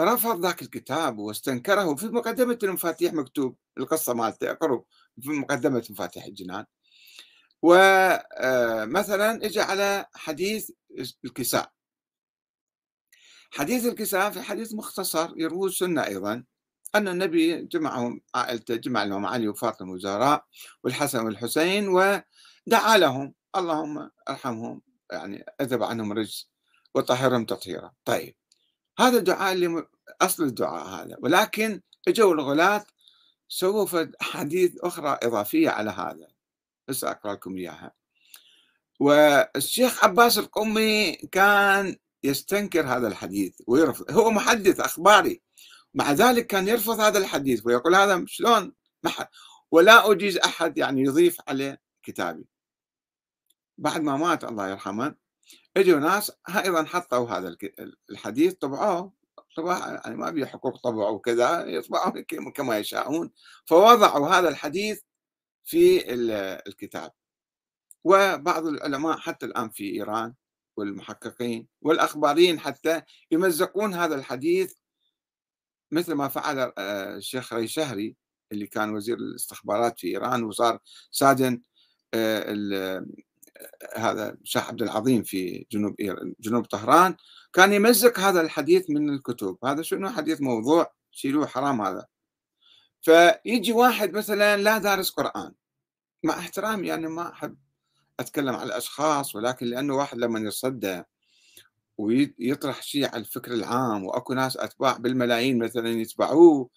رفض 0.00 0.46
ذاك 0.46 0.62
الكتاب 0.62 1.18
واستنكره 1.18 1.94
في 1.94 2.06
مقدمة 2.06 2.58
المفاتيح 2.62 3.12
مكتوب 3.12 3.56
القصة 3.78 4.14
مالته 4.14 4.50
اقروا 4.50 4.82
في 5.22 5.30
مقدمة 5.30 5.86
مفاتيح 5.90 6.24
الجنان. 6.24 6.64
ومثلا 7.62 9.46
اجى 9.46 9.60
على 9.60 10.06
حديث 10.14 10.70
الكساء. 11.24 11.72
حديث 13.50 13.86
الكساء 13.86 14.30
في 14.30 14.42
حديث 14.42 14.74
مختصر 14.74 15.32
يروه 15.36 15.66
السنة 15.66 16.04
أيضا 16.06 16.44
أن 16.94 17.08
النبي 17.08 17.62
جمعهم 17.62 18.20
عائلته 18.34 18.76
جمع 18.76 19.04
لهم 19.04 19.26
علي 19.26 19.48
وفاطمة 19.48 19.92
وزهراء 19.92 20.44
والحسن 20.84 21.24
والحسين 21.24 21.88
ودعا 21.88 22.98
لهم. 22.98 23.34
اللهم 23.56 24.10
ارحمهم 24.28 24.82
يعني 25.12 25.44
أذهب 25.60 25.82
عنهم 25.82 26.12
رجس 26.12 26.50
وطهرهم 26.94 27.44
تطهيرا. 27.44 27.92
طيب 28.04 28.36
هذا 28.98 29.18
الدعاء 29.18 29.52
اللي 29.52 29.86
أصل 30.20 30.42
الدعاء 30.42 30.86
هذا. 30.86 31.16
ولكن 31.18 31.80
إجوا 32.08 32.34
الغلاة 32.34 32.84
سووا 33.48 34.06
حديث 34.20 34.76
أخرى 34.80 35.18
إضافية 35.22 35.70
على 35.70 35.90
هذا. 35.90 36.28
بس 36.88 37.04
أقرأ 37.04 37.32
لكم 37.32 37.56
إياها. 37.56 37.92
والشيخ 39.00 40.04
عباس 40.04 40.38
القمي 40.38 41.12
كان 41.12 41.96
يستنكر 42.24 42.86
هذا 42.86 43.08
الحديث 43.08 43.54
ويرفض. 43.66 44.10
هو 44.10 44.30
محدث 44.30 44.80
أخباري. 44.80 45.42
مع 45.94 46.12
ذلك 46.12 46.46
كان 46.46 46.68
يرفض 46.68 47.00
هذا 47.00 47.18
الحديث 47.18 47.66
ويقول 47.66 47.94
هذا 47.94 48.24
شلون؟ 48.26 48.72
ولا 49.70 50.12
أجيز 50.12 50.36
أحد 50.38 50.78
يعني 50.78 51.02
يضيف 51.02 51.38
عليه 51.48 51.80
كتابي. 52.02 52.46
بعد 53.78 54.00
ما 54.00 54.16
مات 54.16 54.44
الله 54.44 54.68
يرحمه 54.68 55.14
اجوا 55.76 55.98
ناس 55.98 56.32
أيضا 56.56 56.84
حطوا 56.84 57.28
هذا 57.28 57.56
الحديث 58.10 58.54
طبعوه 58.54 59.12
طبعا 59.56 59.90
يعني 59.90 60.16
ما 60.16 60.30
بي 60.30 60.46
حقوق 60.46 60.76
طبع 60.80 61.08
وكذا 61.08 61.66
يطبعون 61.66 62.24
كما 62.56 62.78
يشاءون 62.78 63.30
فوضعوا 63.66 64.28
هذا 64.28 64.48
الحديث 64.48 65.00
في 65.64 66.12
الكتاب. 66.66 67.12
وبعض 68.04 68.66
العلماء 68.66 69.18
حتى 69.18 69.46
الآن 69.46 69.70
في 69.70 69.90
إيران 69.94 70.34
والمحققين 70.76 71.68
والأخباريين 71.82 72.60
حتى 72.60 73.02
يمزقون 73.30 73.94
هذا 73.94 74.14
الحديث 74.14 74.74
مثل 75.90 76.12
ما 76.14 76.28
فعل 76.28 76.72
آه، 76.78 77.16
الشيخ 77.16 77.52
ري 77.52 77.68
شهري 77.68 78.16
اللي 78.52 78.66
كان 78.66 78.94
وزير 78.94 79.16
الاستخبارات 79.16 80.00
في 80.00 80.06
إيران 80.06 80.44
وصار 80.44 80.78
ساجن 81.10 81.62
آه، 82.14 83.04
هذا 83.96 84.30
الشيخ 84.30 84.68
عبد 84.68 84.82
العظيم 84.82 85.22
في 85.22 85.66
جنوب 85.72 85.96
جنوب 86.40 86.64
طهران 86.64 87.16
كان 87.52 87.72
يمزق 87.72 88.18
هذا 88.18 88.40
الحديث 88.40 88.90
من 88.90 89.10
الكتب. 89.10 89.58
هذا 89.64 89.82
شنو 89.82 90.10
حديث؟ 90.10 90.40
موضوع 90.40 90.92
شيلوه 91.10 91.46
حرام 91.46 91.80
هذا. 91.82 92.06
فيجي 93.00 93.72
واحد 93.72 94.12
مثلا 94.12 94.56
لا 94.56 94.78
دارس 94.78 95.10
قرآن. 95.10 95.52
مع 96.24 96.38
احترامي 96.38 96.88
يعني 96.88 97.08
ما 97.08 97.32
أحب 97.32 97.56
أتكلم 98.20 98.54
على 98.54 98.66
الأشخاص 98.66 99.34
ولكن 99.34 99.66
لأنه 99.66 99.96
واحد 99.96 100.18
لما 100.18 100.40
يصدى 100.40 101.02
ويطرح 101.98 102.82
شيء 102.82 103.06
على 103.06 103.16
الفكر 103.16 103.52
العام 103.52 104.04
وأكو 104.04 104.34
ناس 104.34 104.56
أتباع 104.56 104.96
بالملايين 104.96 105.58
مثلا 105.58 105.88
يتبعوه 105.88 106.70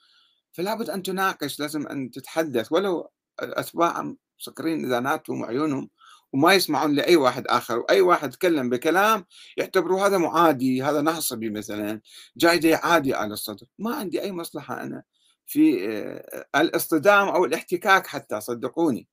فلا 0.51 0.75
بد 0.75 0.89
أن 0.89 1.03
تناقش 1.03 1.59
لازم 1.59 1.87
أن 1.87 2.11
تتحدث. 2.11 2.71
ولو 2.71 3.09
اتباع 3.39 4.13
مسكرين 4.39 4.85
اذاناتهم 4.85 5.41
وعيونهم 5.41 5.89
وما 6.35 6.53
يسمعون 6.53 6.95
لأي 6.95 7.15
واحد 7.15 7.47
آخر 7.47 7.79
وأي 7.79 8.01
واحد 8.01 8.29
تكلم 8.29 8.69
بكلام 8.69 9.25
يعتبروا 9.57 10.07
هذا 10.07 10.17
معادي 10.17 10.83
هذا 10.83 11.01
نصبي 11.01 11.49
مثلا 11.49 12.01
جاي 12.37 12.75
عادي 12.75 13.13
على 13.13 13.33
الصدر. 13.33 13.67
ما 13.79 13.95
عندي 13.95 14.21
أي 14.21 14.31
مصلحة 14.31 14.81
أنا 14.83 15.03
في 15.45 15.89
آه، 15.89 16.45
الاصطدام 16.61 17.27
أو 17.27 17.45
الاحتكاك 17.45 18.07
حتى 18.07 18.41
صدقوني. 18.41 19.07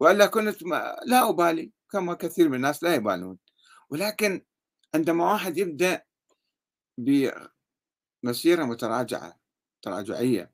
وإلا 0.00 0.26
كنت 0.26 0.62
لا 1.06 1.28
أبالي 1.28 1.72
كما 1.90 2.14
كثير 2.14 2.48
من 2.48 2.54
الناس 2.54 2.82
لا 2.82 2.94
يبالون. 2.94 3.38
ولكن 3.90 4.44
عندما 4.94 5.32
واحد 5.32 5.58
يبدأ 5.58 6.02
بمسيرة 6.98 8.64
متراجعة 8.64 9.38
تراجعية 9.82 10.50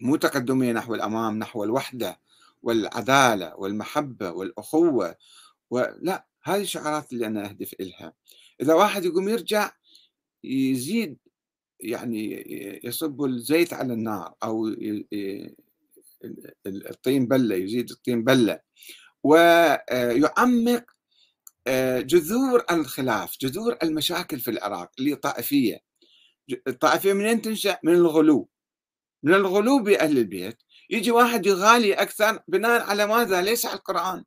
مو 0.00 0.16
تقدمية 0.16 0.72
نحو 0.72 0.94
الأمام 0.94 1.38
نحو 1.38 1.64
الوحدة 1.64 2.20
والعدالة 2.62 3.56
والمحبة 3.56 4.30
والأخوة 4.30 5.16
ولا 5.70 6.26
هذه 6.44 6.60
الشعارات 6.60 7.12
اللي 7.12 7.26
أنا 7.26 7.48
أهدف 7.48 7.74
إلها. 7.80 8.12
إذا 8.60 8.74
واحد 8.74 9.04
يقوم 9.04 9.28
يرجع 9.28 9.72
يزيد 10.44 11.18
يعني 11.80 12.44
يصب 12.84 13.24
الزيت 13.24 13.72
على 13.72 13.92
النار 13.92 14.34
أو 14.42 14.68
الطين 16.66 17.26
بلة 17.26 17.56
يزيد 17.56 17.90
الطين 17.90 18.24
بلة 18.24 18.60
ويعمق 19.24 20.84
آه، 21.66 22.00
جذور 22.00 22.64
الخلاف 22.70 23.36
جذور 23.40 23.76
المشاكل 23.82 24.40
في 24.40 24.50
العراق 24.50 24.90
اللي 24.98 25.14
طائفية 25.14 25.80
الطائفية 26.68 27.12
منين 27.12 27.42
تنشأ؟ 27.42 27.78
من 27.84 27.92
الغلو. 27.94 28.48
من 29.22 29.34
الغلو 29.34 29.82
بأهل 29.82 30.18
البيت. 30.18 30.56
يجي 30.90 31.10
واحد 31.10 31.46
يغالي 31.46 31.94
أكثر 31.94 32.40
بناء 32.48 32.82
على 32.82 33.06
ماذا؟ 33.06 33.42
ليس 33.42 33.66
على 33.66 33.76
القرآن 33.76 34.24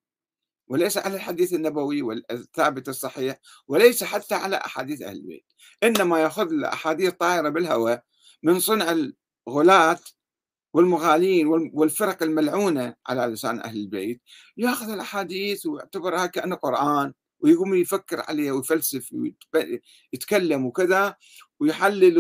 وليس 0.68 0.98
على 0.98 1.16
الحديث 1.16 1.54
النبوي 1.54 2.02
والثابت 2.02 2.90
الصحيح 2.90 3.40
وليس 3.68 4.04
حتى 4.04 4.36
على 4.36 4.56
أحاديث 4.56 5.02
أهل 5.02 5.16
البيت 5.16 5.46
إنما 5.84 6.20
يأخذ 6.20 6.52
الأحاديث 6.52 7.14
طائرة 7.14 7.50
بالهواء 7.50 8.04
من 8.44 8.60
صنع 8.60 8.96
الغلاة 9.48 10.00
والمغالين 10.74 11.48
والفرق 11.74 12.24
الملعونة 12.24 12.96
على 13.08 13.34
لسان 13.34 13.60
أهل 13.60 13.78
البيت 13.78 14.22
يأخذ 14.58 14.90
الأحاديث 14.90 15.66
ويعتبرها 15.66 16.26
كأنه 16.26 16.56
قرآن 16.56 17.14
ويقوم 17.40 17.76
يفكر 17.76 18.22
عليها 18.22 18.54
ويفلسف 18.54 19.10
ويتكلم 20.14 20.66
وكذا 20.66 21.16
ويحلل 21.60 22.20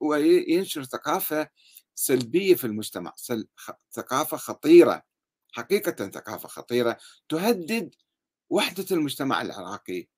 وينشر 0.00 0.84
ثقافة 0.84 1.48
سلبية 1.96 2.54
في 2.54 2.64
المجتمع 2.64 3.14
ثقافة 3.92 4.36
خطيرة 4.36 5.02
حقيقة 5.52 6.10
ثقافة 6.10 6.48
خطيرة 6.48 6.98
تهدد 7.28 7.94
وحدة 8.50 8.86
المجتمع 8.90 9.42
العراقي 9.42 10.08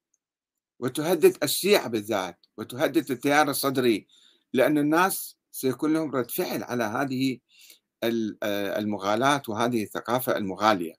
وتهدد 0.80 1.36
الشيعة 1.42 1.88
بالذات 1.88 2.46
وتهدد 2.56 3.10
التيار 3.10 3.50
الصدري 3.50 4.06
لأن 4.52 4.78
الناس 4.78 5.36
سيكون 5.50 5.92
لهم 5.92 6.10
رد 6.10 6.30
فعل 6.30 6.62
على 6.62 6.84
هذه 6.84 7.38
المغالاة 8.78 9.42
وهذه 9.48 9.82
الثقافة 9.82 10.36
المغالية. 10.36 10.94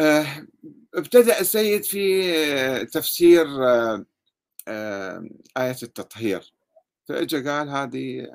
آه، 0.00 0.46
ابتدأ 0.94 1.40
السيد 1.40 1.84
في 1.84 2.86
تفسير 2.86 3.46
آه، 4.68 5.24
آية 5.56 5.76
التطهير. 5.82 6.55
فاجى 7.08 7.48
قال 7.50 7.68
هذه 7.68 8.28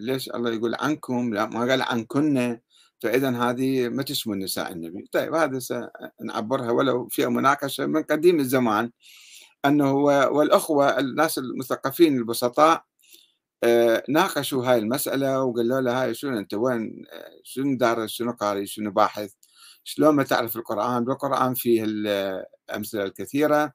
ليش 0.00 0.30
الله 0.30 0.54
يقول 0.54 0.74
عنكم؟ 0.74 1.34
لا 1.34 1.46
ما 1.46 1.60
قال 1.60 1.82
عنكن. 1.82 2.60
فاذا 3.00 3.30
هذه 3.30 3.88
ما 3.88 4.02
تشمل 4.02 4.38
نساء 4.38 4.72
النبي. 4.72 5.08
طيب 5.12 5.34
هذا 5.34 5.58
سنعبرها 5.58 6.70
ولو 6.70 7.08
في 7.08 7.26
مناقشة 7.26 7.86
من 7.86 8.02
قديم 8.02 8.40
الزمان 8.40 8.90
أنه 9.64 9.92
والأخوة 9.94 10.98
الناس 10.98 11.38
المثقفين 11.38 12.16
البسطاء 12.16 12.84
آه، 13.64 14.02
ناقشوا 14.08 14.64
هاي 14.66 14.78
المسألة 14.78 15.42
وقالوا 15.44 15.80
له 15.80 16.02
هاي 16.02 16.14
شنو 16.14 16.38
أنت 16.38 16.54
وين؟ 16.54 17.04
شنو 17.42 17.76
دارس 17.76 18.10
شنو 18.10 18.32
قاري 18.32 18.66
شنو 18.66 18.90
باحث؟ 18.90 19.30
شلون 19.84 20.14
ما 20.14 20.22
تعرف 20.22 20.56
القرآن؟ 20.56 21.08
والقرآن 21.08 21.54
فيه 21.54 21.84
الأمثلة 21.86 23.04
الكثيرة. 23.04 23.72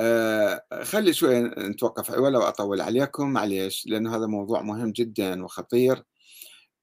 آه، 0.00 0.62
خلي 0.82 1.12
شوي 1.12 1.40
نتوقف 1.42 2.10
ولو 2.10 2.40
أطول 2.42 2.80
عليكم 2.80 3.30
معليش 3.32 3.86
لأن 3.86 4.06
هذا 4.06 4.26
موضوع 4.26 4.62
مهم 4.62 4.92
جدا 4.92 5.44
وخطير. 5.44 6.04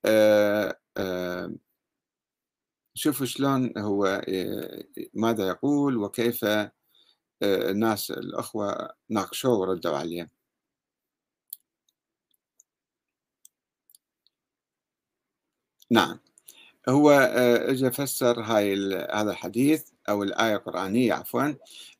آه، 0.05 0.79
آه، 0.97 1.53
شوفوا 2.95 3.25
شلون 3.25 3.77
هو 3.77 4.21
ماذا 5.13 5.47
يقول 5.47 5.97
وكيف 5.97 6.45
الناس 7.43 8.11
الأخوة 8.11 8.89
ناقشوه 9.09 9.59
وردوا 9.59 9.97
عليه. 9.97 10.29
نعم. 15.91 16.19
هو 16.89 17.11
اجى 17.11 17.91
فسر 17.91 18.41
هاي 18.41 18.75
هذا 19.13 19.31
الحديث. 19.31 19.89
أو 20.11 20.23
الآية 20.23 20.55
القرآنية 20.55 21.13
عفوا 21.13 21.53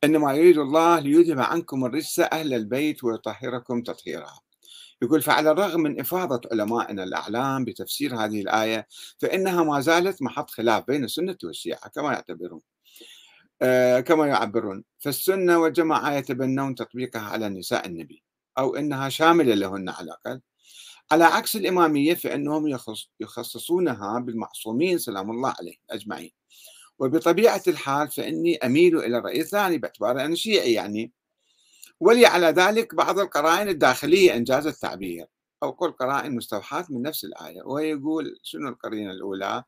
إنما 0.04 0.34
يريد 0.34 0.58
الله 0.58 1.00
ليذهب 1.00 1.40
عنكم 1.40 1.86
الرجس 1.86 2.20
أهل 2.20 2.54
البيت 2.54 3.04
ويطهركم 3.04 3.84
تطهيرا. 3.84 4.32
يقول 5.02 5.22
فعلى 5.22 5.52
الرغم 5.52 5.82
من 5.82 6.00
إفاضة 6.00 6.42
علمائنا 6.52 7.04
الأعلام 7.04 7.66
بتفسير 7.66 8.16
هذه 8.16 8.42
الآية 8.42 8.88
فإنها 9.20 9.64
ما 9.64 9.80
زالت 9.80 10.22
محط 10.22 10.50
خلاف 10.50 10.84
بين 10.88 11.04
السنة 11.04 11.38
والشيعة 11.44 11.90
كما 11.90 12.14
يعتبرون 12.14 12.62
آه 13.62 14.00
كما 14.00 14.28
يعبرون. 14.28 14.84
فالسنة 15.00 15.58
والجماعة 15.60 16.14
يتبنون 16.14 16.76
تطبيقها 16.76 17.22
على 17.22 17.50
نساء 17.50 17.88
النبي 17.88 18.24
أو 18.58 18.76
إنها 18.76 19.10
شاملة 19.10 19.54
لهن 19.54 19.90
على 19.90 20.06
الأقل. 20.06 20.42
على 21.12 21.24
عكس 21.24 21.56
الإمامية 21.56 22.14
فإنهم 22.14 22.78
يخصصونها 23.20 24.20
بالمعصومين 24.20 24.98
سلام 24.98 25.32
الله 25.32 25.54
عليهم 25.60 25.80
أجمعين. 25.90 26.41
وبطبيعة 27.02 27.62
الحال 27.68 28.12
فإني 28.12 28.58
أميل 28.58 28.98
إلى 28.98 29.18
الرأي 29.18 29.42
الثاني 29.42 29.78
باعتبار 29.78 30.26
أنا 30.26 30.36
شيعي 30.36 30.74
يعني. 30.74 31.12
ولي 32.00 32.26
على 32.26 32.48
ذلك 32.48 32.96
بعض 32.96 33.20
القرائن 33.20 33.70
الداخلية 33.70 34.36
إنجاز 34.36 34.68
التعبير 34.68 35.26
أو 35.64 35.72
قل 35.72 35.92
قرائن 35.92 36.36
مستوحاة 36.36 36.86
من 36.90 37.02
نفس 37.02 37.24
الآية 37.24 37.62
وهي 37.64 37.90
يقول 37.90 38.40
شنو 38.44 38.70
القرينة 38.70 39.12
الأولى؟ 39.12 39.64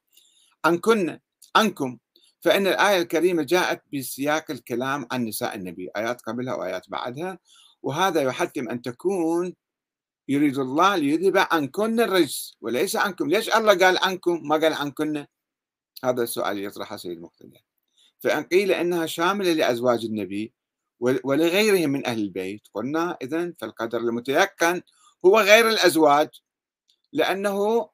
عنكن 0.65 1.19
عنكم 1.55 1.97
فإن 2.41 2.67
الآية 2.67 3.01
الكريمة 3.01 3.43
جاءت 3.43 3.81
بسياق 3.93 4.51
الكلام 4.51 5.07
عن 5.11 5.25
نساء 5.25 5.55
النبي 5.55 5.89
آيات 5.97 6.21
قبلها 6.21 6.55
وآيات 6.55 6.89
بعدها. 6.89 7.39
وهذا 7.83 8.21
يحتم 8.21 8.69
أن 8.69 8.81
تكون 8.81 9.53
يريد 10.27 10.57
الله 10.57 10.95
ليذهب 10.95 11.47
عنكن 11.51 11.99
الرجس 11.99 12.57
وليس 12.61 12.95
عنكم 12.95 13.29
ليش 13.29 13.55
الله 13.55 13.77
قال 13.77 13.97
عنكم 13.97 14.41
ما 14.43 14.55
قال 14.55 14.73
عنكن 14.73 15.25
هذا 16.03 16.23
السؤال 16.23 16.63
يطرحه 16.63 16.97
سيد 16.97 17.11
المقتدى 17.11 17.57
فإن 18.19 18.43
قيل 18.43 18.71
إنها 18.71 19.05
شاملة 19.05 19.53
لأزواج 19.53 20.05
النبي 20.05 20.53
ولغيرهم 20.99 21.89
من 21.89 22.07
أهل 22.07 22.19
البيت 22.19 22.67
قلنا 22.73 23.17
إذن 23.21 23.53
فالقدر 23.59 23.97
المتيقن 23.97 24.81
هو 25.25 25.39
غير 25.39 25.69
الأزواج 25.69 26.29
لأنه 27.13 27.89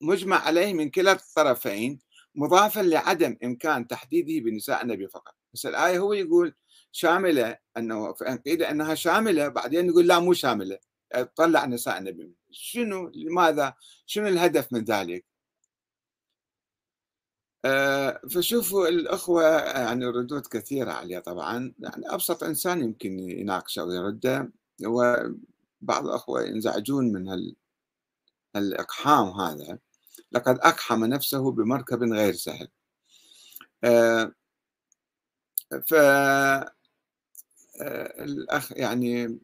مجمع 0.00 0.36
عليه 0.46 0.74
من 0.74 0.90
كلا 0.90 1.12
الطرفين 1.12 1.98
مضافا 2.34 2.80
لعدم 2.80 3.36
إمكان 3.44 3.86
تحديده 3.86 4.44
بنساء 4.44 4.82
النبي 4.82 5.08
فقط. 5.08 5.34
بس 5.54 5.66
الآية 5.66 5.98
هو 5.98 6.12
يقول 6.12 6.54
شاملة 6.92 7.58
أنه 7.76 8.12
فإن 8.12 8.38
قيل 8.38 8.62
أنها 8.62 8.94
شاملة 8.94 9.48
بعدين 9.48 9.86
يقول 9.86 10.06
لا 10.06 10.18
مو 10.18 10.32
شاملة 10.32 10.78
طلع 11.36 11.66
نساء 11.66 11.98
النبي. 11.98 12.34
شنو 12.50 13.10
لماذا 13.14 13.74
شنو 14.06 14.28
الهدف 14.28 14.72
من 14.72 14.84
ذلك؟ 14.84 15.24
فشوفوا 18.30 18.88
الأخوة 18.88 19.44
يعني 19.58 20.06
ردود 20.06 20.46
كثيرة 20.46 20.92
عليه 20.92 21.18
طبعا. 21.18 21.74
يعني 21.78 22.14
أبسط 22.14 22.44
إنسان 22.44 22.84
يمكن 22.84 23.18
يناقشه 23.18 23.84
ويرده 23.84 24.52
وبعض 24.86 26.06
الأخوة 26.06 26.42
ينزعجون 26.42 27.12
من 27.12 27.28
هال 27.28 27.56
الإقحام 28.56 29.28
هذا. 29.28 29.78
لقد 30.32 30.58
أقحم 30.58 31.04
نفسه 31.04 31.52
بمركب 31.52 32.02
غير 32.02 32.34
سهل. 32.34 32.68
آه، 33.84 34.32
ف 35.86 35.94
آه، 35.94 36.72
الأخ 38.24 38.72
يعني 38.72 39.38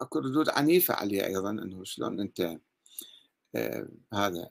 أكو 0.00 0.18
ردود 0.18 0.48
عنيفة 0.48 0.94
عليه 0.94 1.26
أيضا 1.26 1.50
إنه 1.50 1.84
شلون 1.84 2.32
آه 3.56 3.88
هذا 4.12 4.50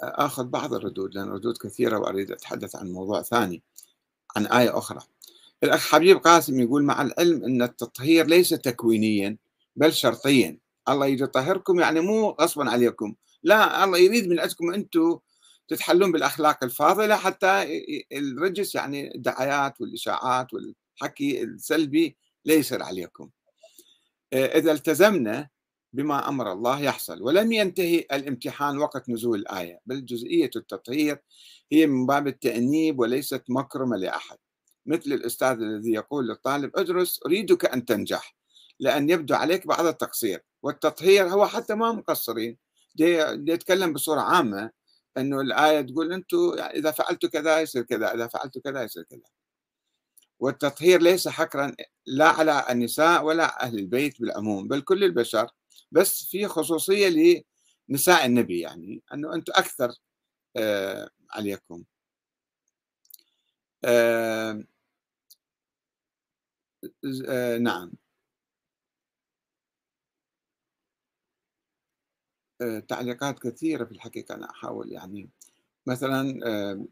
آخذ 0.00 0.44
بعض 0.44 0.74
الردود 0.74 1.14
لأن 1.14 1.28
ردود 1.28 1.56
كثيرة 1.58 1.98
وأريد 1.98 2.30
أتحدث 2.30 2.76
عن 2.76 2.92
موضوع 2.92 3.22
ثاني 3.22 3.62
عن 4.36 4.46
آية 4.46 4.78
أخرى. 4.78 5.00
الأخ 5.62 5.88
حبيب 5.88 6.16
قاسم 6.16 6.60
يقول 6.60 6.84
مع 6.84 7.02
العلم 7.02 7.44
أن 7.44 7.62
التطهير 7.62 8.26
ليس 8.26 8.48
تكوينيا 8.48 9.36
بل 9.76 9.92
شرطيا. 9.92 10.58
الله 10.88 11.06
يريد 11.06 11.20
يطهركم 11.20 11.80
يعني 11.80 12.00
مو 12.00 12.30
غصبا 12.30 12.70
عليكم. 12.70 13.14
لا 13.42 13.84
الله 13.84 13.98
يريد 13.98 14.28
من 14.28 14.40
عندكم 14.40 14.74
أنتم 14.74 15.18
تتحلون 15.68 16.12
بالأخلاق 16.12 16.64
الفاضلة 16.64 17.16
حتى 17.16 17.82
الرجس 18.12 18.74
يعني 18.74 19.14
الدعايات 19.14 19.80
والإشاعات 19.80 20.46
والحكي 20.54 21.42
السلبي 21.42 22.16
لا 22.44 22.54
يصير 22.54 22.82
عليكم. 22.82 23.30
آه، 24.32 24.58
إذا 24.58 24.72
التزمنا 24.72 25.48
بما 25.96 26.28
أمر 26.28 26.52
الله 26.52 26.80
يحصل. 26.80 27.22
ولم 27.22 27.52
ينتهي 27.52 27.98
الامتحان 28.12 28.78
وقت 28.78 29.08
نزول 29.08 29.38
الآية 29.38 29.80
بل 29.86 30.04
جزئية 30.04 30.50
التطهير 30.56 31.22
هي 31.72 31.86
من 31.86 32.06
باب 32.06 32.26
التأنيب 32.26 32.98
وليست 32.98 33.44
مكرمة 33.48 33.96
لأحد. 33.96 34.38
مثل 34.86 35.12
الأستاذ 35.12 35.56
الذي 35.60 35.92
يقول 35.92 36.28
للطالب 36.28 36.70
ادرس 36.76 37.20
أريدك 37.26 37.64
أن 37.64 37.84
تنجح. 37.84 38.36
لأن 38.80 39.10
يبدو 39.10 39.34
عليك 39.34 39.66
بعض 39.66 39.86
التقصير. 39.86 40.44
والتطهير 40.62 41.28
هو 41.28 41.46
حتى 41.46 41.74
ما 41.74 41.92
مقصرين. 41.92 42.58
يتكلم 42.98 43.92
بصورة 43.92 44.20
عامة 44.20 44.70
أنه 45.18 45.40
الآية 45.40 45.80
تقول 45.80 46.24
يعني 46.58 46.78
إذا 46.78 46.90
فعلت 46.90 47.26
كذا 47.26 47.60
يصير 47.60 47.82
كذا 47.82 48.14
إذا 48.14 48.26
فعلت 48.26 48.58
كذا 48.58 48.82
يصير 48.82 49.02
كذا. 49.02 49.28
والتطهير 50.40 51.02
ليس 51.02 51.28
حكرا 51.28 51.74
لا 52.06 52.28
على 52.28 52.66
النساء 52.70 53.24
ولا 53.24 53.62
أهل 53.62 53.78
البيت 53.78 54.20
بالعموم 54.20 54.68
بل 54.68 54.80
كل 54.80 55.04
البشر. 55.04 55.46
بس 55.92 56.24
في 56.24 56.48
خصوصية 56.48 57.08
لنساء 57.90 58.26
النبي 58.26 58.60
يعني 58.60 59.02
أنه 59.14 59.34
أنتم 59.34 59.52
أكثر 59.56 59.92
آه 60.56 61.10
عليكم. 61.30 61.84
آه 63.84 64.62
آه 67.28 67.58
نعم. 67.58 67.92
آه 72.62 72.78
تعليقات 72.78 73.38
كثيرة 73.38 73.84
في 73.84 73.92
الحقيقة 73.92 74.34
أنا 74.34 74.50
أحاول 74.50 74.92
يعني 74.92 75.30
مثلا 75.86 76.22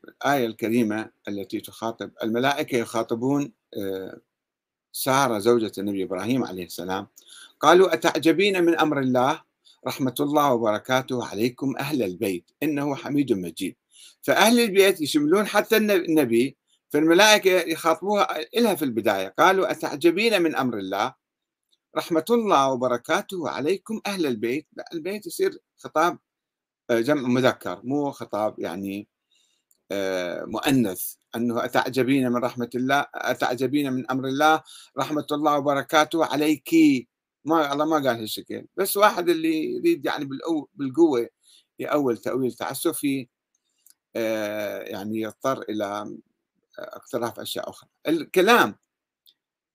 الآية 0.04 0.46
الكريمة 0.46 1.10
التي 1.28 1.60
تخاطب 1.60 2.10
الملائكة 2.22 2.76
يخاطبون 2.78 3.52
آه، 3.78 4.20
سارة 4.92 5.38
زوجة 5.38 5.72
النبي 5.78 6.04
إبراهيم 6.04 6.44
عليه 6.44 6.64
السلام. 6.66 7.08
قالوا 7.64 7.94
أتعجبين 7.94 8.64
من 8.64 8.78
أمر 8.78 9.00
الله؟ 9.00 9.42
رحمة 9.86 10.14
الله 10.20 10.52
وبركاته 10.52 11.26
عليكم 11.26 11.76
أهل 11.78 12.02
البيت 12.02 12.50
إنه 12.62 12.94
حميد 12.94 13.32
مجيد. 13.32 13.76
فأهل 14.22 14.60
البيت 14.60 15.00
يشملون 15.00 15.46
حتى 15.46 15.76
النبي 15.76 16.56
فالملائكة 16.90 17.50
يخاطبوها 17.50 18.40
إلها 18.56 18.74
في 18.74 18.84
البداية 18.84 19.28
قالوا 19.28 19.70
أتعجبين 19.70 20.42
من 20.42 20.56
أمر 20.56 20.78
الله؟ 20.78 21.14
رحمة 21.96 22.24
الله 22.30 22.70
وبركاته 22.70 23.48
عليكم 23.48 24.00
أهل 24.06 24.26
البيت. 24.26 24.66
البيت 24.94 25.26
يصير 25.26 25.58
خطاب 25.76 26.18
آه، 26.90 27.00
جمع 27.00 27.28
مذكر 27.28 27.80
مو 27.84 28.10
خطاب 28.10 28.58
يعني 28.58 29.08
آه، 29.92 30.44
مؤنث. 30.44 31.14
أنه 31.36 31.64
أتعجبين 31.64 32.32
من 32.32 32.36
رحمة 32.44 32.70
الله 32.74 33.06
أتعجبين 33.14 33.92
من 33.92 34.10
أمر 34.10 34.28
الله؟ 34.28 34.62
رحمة 34.98 35.26
الله 35.32 35.58
وبركاته 35.58 36.24
عليك 36.24 36.70
ما 37.44 37.72
الله 37.72 37.84
ما 37.84 37.96
قال 37.96 38.20
هالشكل. 38.20 38.66
بس 38.76 38.96
واحد 38.96 39.28
اللي 39.28 39.64
يريد 39.74 40.04
يعني 40.06 40.28
بالقوة 40.74 41.28
يأول 41.78 42.18
تأويل 42.18 42.52
تعسفي 42.52 43.28
آه، 44.16 44.82
يعني 44.82 45.20
يضطر 45.20 45.62
إلى 45.62 46.16
اقتراف 46.78 47.40
أشياء 47.40 47.70
أخرى. 47.70 47.88
الكلام 48.08 48.76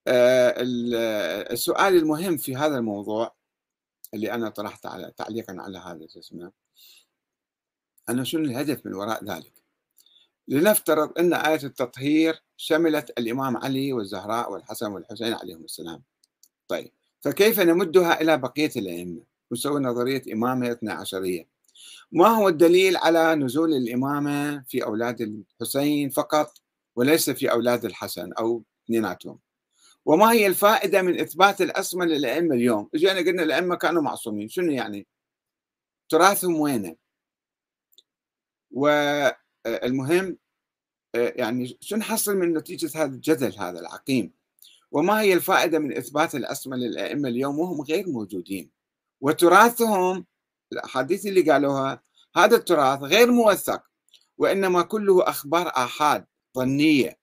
السؤال 0.08 1.96
المهم 1.96 2.38
في 2.38 2.56
هذا 2.56 2.78
الموضوع 2.78 3.36
اللي 4.14 4.34
أنا 4.34 4.50
طرحت 4.50 4.86
على 4.86 5.12
تعليقا 5.18 5.56
على 5.60 5.78
هذا 5.78 6.06
اسمه؟ 6.06 6.52
أنه 8.10 8.24
شنو 8.24 8.44
الهدف 8.46 8.86
من 8.86 8.94
وراء 8.94 9.26
ذلك؟ 9.26 9.54
لنفترض 10.48 11.20
أن 11.20 11.34
آية 11.34 11.64
التطهير 11.64 12.44
شملت 12.58 13.10
الإمام 13.20 13.58
علي 13.58 13.94
والزهراء 13.94 14.52
والحسن 14.52 14.92
والحسين 14.92 15.34
عليهم 15.34 15.64
السلام. 15.64 16.04
طيب. 16.68 16.92
فكيف 17.22 17.60
نمدها 17.60 18.22
إلى 18.22 18.38
بقية 18.38 18.72
الأئمة؟ 18.76 19.22
ونسوي 19.52 19.82
نظرية 19.82 20.22
إمامة 20.34 20.72
اثنى 20.72 20.92
عشرية. 20.92 21.48
ما 22.12 22.28
هو 22.28 22.48
الدليل 22.48 22.98
على 22.98 23.36
نزول 23.36 23.74
الإمامة 23.74 24.64
في 24.68 24.84
أولاد 24.84 25.22
الحسين 25.22 26.10
فقط 26.10 26.54
وليس 26.96 27.30
في 27.30 27.52
أولاد 27.52 27.86
الحسن 27.86 28.34
أو 28.34 28.64
اثنيناتهم؟ 28.86 29.40
وما 30.06 30.32
هي 30.32 30.48
الفائدة 30.48 31.02
من 31.02 31.20
إثبات 31.20 31.62
العصمة 31.62 32.06
للأئمة 32.06 32.56
اليوم؟ 32.56 32.90
إجينا 32.96 33.20
قلنا 33.20 33.44
الأئمة 33.44 33.76
كانوا 33.76 34.02
معصومين 34.02 34.50
شنو 34.50 34.72
يعني؟ 34.72 35.08
تراثهم 36.10 36.56
وينه؟ 36.56 36.96
والمهم 38.72 40.38
آه، 41.16 41.34
يعني 41.36 41.78
شو 41.82 41.96
نحصل 41.96 42.38
من 42.38 42.54
نتيجة 42.58 43.04
هذا 43.04 43.16
الجدل 43.16 43.60
هذا 43.60 43.80
العقيم؟ 43.80 44.39
وما 44.92 45.22
هي 45.22 45.34
الفائدة 45.34 45.80
من 45.80 45.98
إثبات 45.98 46.36
الأسمى 46.36 46.78
للأئمة 46.78 47.30
اليوم 47.30 47.60
وهم 47.60 47.82
غير 47.82 48.10
موجودين؟ 48.10 48.72
وتراثهم 49.22 50.26
الأحاديث 50.74 51.26
اللي 51.26 51.52
قالوها 51.52 52.02
هذا 52.36 52.56
التراث 52.56 53.00
غير 53.00 53.32
موثق 53.32 53.84
وإنما 54.38 54.82
كله 54.82 55.30
أخبار 55.30 55.68
آحاد 55.68 56.26
ظنية 56.58 57.20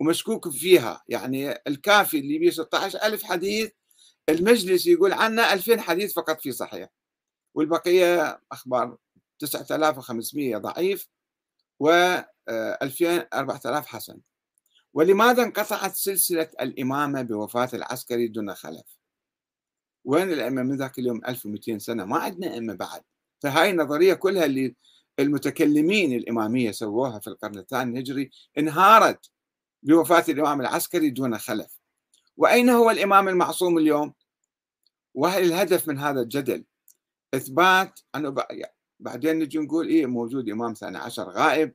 ومشكوك 0.00 0.48
فيها. 0.48 1.04
يعني 1.08 1.50
الكافي 1.66 2.18
اللي 2.18 2.38
بيه 2.38 2.50
16 2.50 3.02
ألف 3.02 3.22
حديث 3.24 3.70
المجلس 4.28 4.86
يقول 4.86 5.12
عنا 5.12 5.52
2000 5.52 5.80
حديث 5.80 6.14
فقط 6.14 6.40
في 6.40 6.52
صحيح 6.52 6.88
والبقية 7.54 8.40
أخبار 8.52 8.96
9500 9.38 10.56
ضعيف 10.56 11.08
و 11.80 12.16
2000 12.48 13.26
4000 13.34 13.86
حسن. 13.86 14.20
ولماذا 14.94 15.42
انقطعت 15.42 15.94
سلسلة 15.94 16.50
الإمامة 16.60 17.22
بوفاة 17.22 17.68
العسكري 17.74 18.28
دون 18.28 18.54
خلف؟ 18.54 18.98
وين 20.04 20.32
الأئمة 20.32 20.62
من 20.62 20.76
ذاك 20.76 20.98
اليوم 20.98 21.20
1200 21.28 21.78
سنة؟ 21.78 22.04
ما 22.04 22.18
عندنا 22.18 22.54
أئمة 22.54 22.74
بعد. 22.74 23.02
فهاي 23.40 23.70
النظرية 23.70 24.14
كلها 24.14 24.44
اللي 24.44 24.76
المتكلمين 25.18 26.12
الإمامية 26.12 26.70
سووها 26.70 27.18
في 27.18 27.26
القرن 27.26 27.58
الثاني 27.58 27.92
الهجري 27.92 28.30
انهارت 28.58 29.30
بوفاة 29.82 30.24
الإمام 30.28 30.60
العسكري 30.60 31.10
دون 31.10 31.38
خلف. 31.38 31.78
وأين 32.36 32.70
هو 32.70 32.90
الإمام 32.90 33.28
المعصوم 33.28 33.78
اليوم؟ 33.78 34.14
وهل 35.14 35.42
الهدف 35.42 35.88
من 35.88 35.98
هذا 35.98 36.20
الجدل 36.20 36.64
إثبات 37.34 38.00
أنه 38.14 38.34
بعدين 39.00 39.38
نجي 39.38 39.58
نقول 39.58 39.88
إيه 39.88 40.06
موجود 40.06 40.48
إمام 40.48 40.72
ثاني 40.74 40.98
عشر 40.98 41.30
غائب 41.30 41.74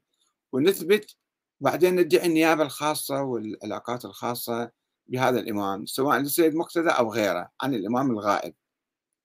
ونثبت 0.51 1.15
بعدين 1.61 1.95
ندعي 1.95 2.25
النيابة 2.25 2.63
الخاصة 2.63 3.23
والعلاقات 3.23 4.05
الخاصة 4.05 4.71
بهذا 5.07 5.39
الإمام 5.39 5.85
سواء 5.85 6.17
للسيد 6.19 6.55
مقتدى 6.55 6.89
أو 6.89 7.13
غيره 7.13 7.51
عن 7.61 7.73
الإمام 7.73 8.11
الغائب 8.11 8.55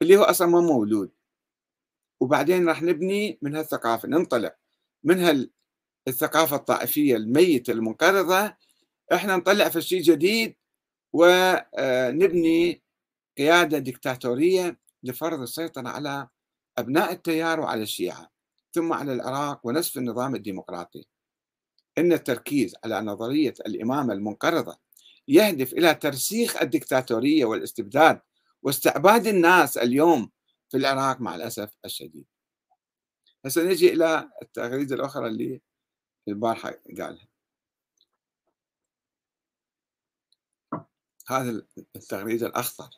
اللي 0.02 0.16
هو 0.16 0.22
أصلا 0.22 0.48
ما 0.48 0.60
مولود. 0.60 1.12
وبعدين 2.20 2.68
راح 2.68 2.82
نبني 2.82 3.38
من 3.42 3.56
هالثقافة 3.56 4.08
ننطلق 4.08 4.56
من 5.04 5.48
هالثقافة 6.08 6.56
الطائفية 6.56 7.16
الميتة 7.16 7.70
المنقرضة 7.70 8.54
إحنا 9.12 9.36
نطلع 9.36 9.68
في 9.68 9.82
شيء 9.82 10.02
جديد 10.02 10.56
ونبني 11.12 12.82
قيادة 13.38 13.78
ديكتاتورية 13.78 14.78
لفرض 15.02 15.40
السيطرة 15.40 15.88
على 15.88 16.28
أبناء 16.78 17.12
التيار 17.12 17.60
وعلى 17.60 17.82
الشيعة 17.82 18.30
ثم 18.72 18.92
على 18.92 19.12
العراق 19.12 19.66
ونسف 19.66 19.98
النظام 19.98 20.34
الديمقراطي. 20.34 21.06
إن 21.98 22.12
التركيز 22.12 22.76
على 22.84 23.00
نظرية 23.00 23.54
الإمامة 23.66 24.12
المنقرضة 24.12 24.78
يهدف 25.28 25.72
إلى 25.72 25.94
ترسيخ 25.94 26.62
الدكتاتورية 26.62 27.44
والاستبداد 27.44 28.20
واستعباد 28.62 29.26
الناس 29.26 29.78
اليوم 29.78 30.30
في 30.70 30.76
العراق 30.76 31.20
مع 31.20 31.34
الأسف 31.34 31.76
الشديد. 31.84 32.26
هسه 33.44 33.62
نجي 33.62 33.92
إلى 33.92 34.30
التغريدة 34.42 34.96
الأخرى 34.96 35.26
اللي 35.28 35.60
البارحة 36.28 36.70
قالها. 36.98 37.28
هذا 41.28 41.62
التغريدة 41.96 42.46
الأخضر 42.46 42.90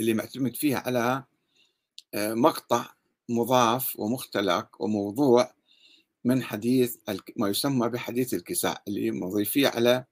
اللي 0.00 0.14
معتمد 0.14 0.56
فيها 0.56 0.78
على 0.78 1.24
مقطع 2.14 2.94
مضاف 3.28 4.00
ومختلق 4.00 4.82
وموضوع 4.82 5.54
من 6.24 6.42
حديث 6.42 6.96
ما 7.36 7.48
يسمى 7.48 7.88
بحديث 7.88 8.34
الكساء 8.34 8.82
اللي 8.88 9.10
مضيفيه 9.10 9.68
على 9.68 10.04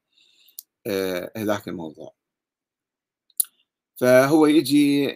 آه، 0.87 1.33
هذاك 1.37 1.69
الموضوع. 1.69 2.15
فهو 3.97 4.47
يجي 4.47 5.11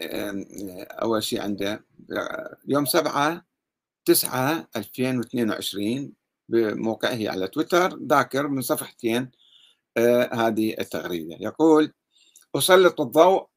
أول 0.90 1.22
شيء 1.22 1.40
عنده 1.40 1.85
يوم 2.68 2.85
سبعة 2.85 3.46
تسعة 4.04 4.68
2022 4.76 6.12
بموقعه 6.48 7.28
على 7.30 7.48
تويتر 7.48 7.98
ذاكر 7.98 8.48
من 8.48 8.62
صفحتين 8.62 9.30
آه، 9.96 10.35
هذه 10.35 10.74
التغريدة. 10.80 11.37
يقول 11.40 11.92
أسلط 12.57 13.00
الضوء 13.00 13.48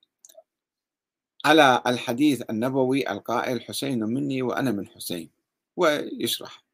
على 1.45 1.82
الحديث 1.88 2.41
النبوي 2.50 3.12
القائل 3.12 3.62
حسين 3.62 4.00
مني 4.04 4.41
وأنا 4.41 4.71
من 4.71 4.88
حسين. 4.88 5.30
ويشرح. 5.78 6.66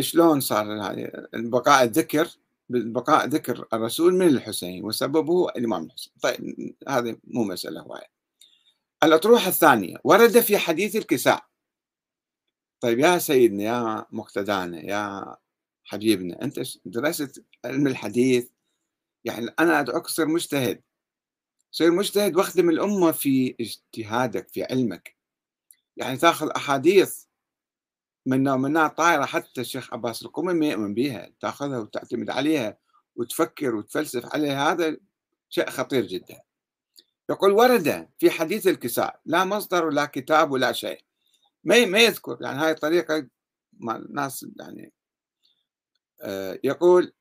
شلون 0.00 0.40
صار 0.40 0.66
بقاء 1.34 1.84
الذكر 1.84 2.28
بقاء 2.68 3.26
ذكر 3.26 3.68
الرسول 3.72 4.14
من 4.14 4.28
الحسين 4.28 4.84
وسببه 4.84 5.48
الإمام 5.48 5.84
الحسين. 5.84 6.12
طيب 6.22 6.74
هذه 6.88 7.16
مو 7.24 7.44
مسألة 7.44 7.80
هواية 7.80 8.10
الأطروحة 9.02 9.48
الثانية 9.48 9.96
ورد 10.04 10.40
في 10.40 10.58
حديث 10.58 10.96
الكساء. 10.96 11.46
طيب 12.80 12.98
يا 12.98 13.18
سيدنا 13.18 13.62
يا 13.62 14.06
مقتدانا 14.10 14.84
يا 14.84 15.36
حبيبنا 15.84 16.42
أنت 16.42 16.60
درست 16.84 17.44
علم 17.64 17.86
الحديث؟ 17.86 18.48
يعني 19.24 19.48
أنا 19.58 19.80
أدعوك 19.80 20.06
تصير 20.06 20.26
مجتهد. 20.26 20.82
صير 21.70 21.90
مجتهد 21.90 22.36
واخدم 22.36 22.70
الأمة 22.70 23.12
في 23.12 23.56
اجتهادك 23.60 24.48
في 24.48 24.64
علمك. 24.64 25.16
يعني 25.96 26.16
تاخذ 26.16 26.48
أحاديث 26.56 27.25
من 28.26 28.44
منها 28.44 28.88
طايرة 28.88 29.24
حتى 29.24 29.60
الشيخ 29.60 29.94
عباس 29.94 30.22
القومي 30.22 30.54
ما 30.54 30.66
يؤمن 30.66 30.94
بها 30.94 31.30
تأخذها 31.40 31.78
وتعتمد 31.78 32.30
عليها 32.30 32.78
وتفكر 33.16 33.74
وتفلسف 33.74 34.34
عليها 34.34 34.72
هذا 34.72 34.96
شيء 35.48 35.70
خطير 35.70 36.06
جدا. 36.06 36.40
يقول 37.30 37.52
ورد 37.52 38.08
في 38.18 38.30
حديث 38.30 38.66
الكساء 38.66 39.20
لا 39.26 39.44
مصدر 39.44 39.86
ولا 39.86 40.04
كتاب 40.04 40.50
ولا 40.50 40.72
شيء. 40.72 41.00
ما 41.64 41.84
ما 41.84 41.98
يذكر 41.98 42.38
يعني 42.40 42.58
هاي 42.58 42.70
الطريقة 42.70 43.26
ما 43.72 43.96
الناس 43.96 44.46
يعني 44.60 44.92
آه، 46.22 46.60
يقول 46.64 47.12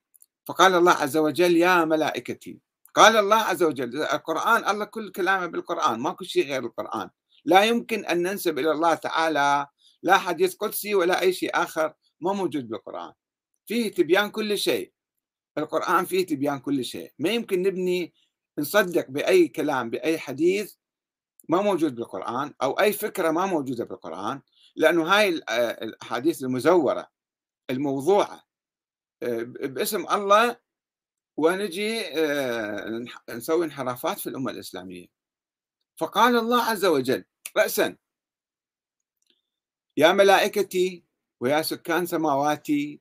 فقال 0.45 0.75
الله 0.75 0.91
عز 0.91 1.17
وجل 1.17 1.57
يا 1.57 1.85
ملائكتي 1.85 2.59
قال 2.93 3.17
الله 3.17 3.35
عز 3.35 3.63
وجل 3.63 4.01
القرآن 4.01 4.69
الله 4.69 4.85
كل 4.85 5.11
كلامه 5.11 5.45
بالقرآن 5.45 5.99
ماكو 5.99 6.23
شيء 6.23 6.47
غير 6.47 6.65
القرآن. 6.65 7.09
لا 7.45 7.63
يمكن 7.63 8.05
أن 8.05 8.21
ننسب 8.23 8.59
إلى 8.59 8.71
الله 8.71 8.93
تعالى 8.93 9.67
لا 10.05 10.17
حديث 10.17 10.55
قدسي 10.55 10.95
ولا 10.95 11.21
أي 11.21 11.33
شيء 11.33 11.51
آخر 11.53 11.93
ما 12.21 12.33
موجود 12.33 12.69
بالقرآن. 12.69 13.13
فيه 13.65 13.91
تبيان 13.91 14.29
كل 14.31 14.57
شيء. 14.57 14.93
القرآن 15.57 16.05
فيه 16.05 16.25
تبيان 16.25 16.59
كل 16.59 16.85
شيء. 16.85 17.13
ما 17.19 17.29
يمكن 17.29 17.61
نبني 17.61 18.13
نصدق 18.59 19.07
بأي 19.09 19.47
كلام 19.47 19.89
بأي 19.89 20.19
حديث 20.19 20.75
ما 21.49 21.61
موجود 21.61 21.95
بالقرآن 21.95 22.53
أو 22.61 22.71
أي 22.71 22.93
فكرة 22.93 23.31
ما 23.31 23.45
موجودة 23.45 23.85
بالقرآن 23.85 24.41
لأنه 24.75 25.03
هاي 25.03 25.29
الأحاديث 25.29 26.43
المزورة 26.43 27.11
الموضوعة. 27.69 28.43
آه، 29.23 29.43
باسم 29.43 30.05
الله 30.11 30.57
ونجي 31.37 32.01
آه، 32.01 33.05
نسوي 33.29 33.65
انحرافات 33.65 34.19
في 34.19 34.29
الأمة 34.29 34.51
الإسلامية. 34.51 35.07
فقال 35.97 36.35
الله 36.35 36.63
عز 36.63 36.85
وجل 36.85 37.25
رأسا 37.57 37.97
يا 39.97 40.11
ملائكتي 40.11 41.03
ويا 41.39 41.61
سكان 41.61 42.05
سماواتي 42.05 42.99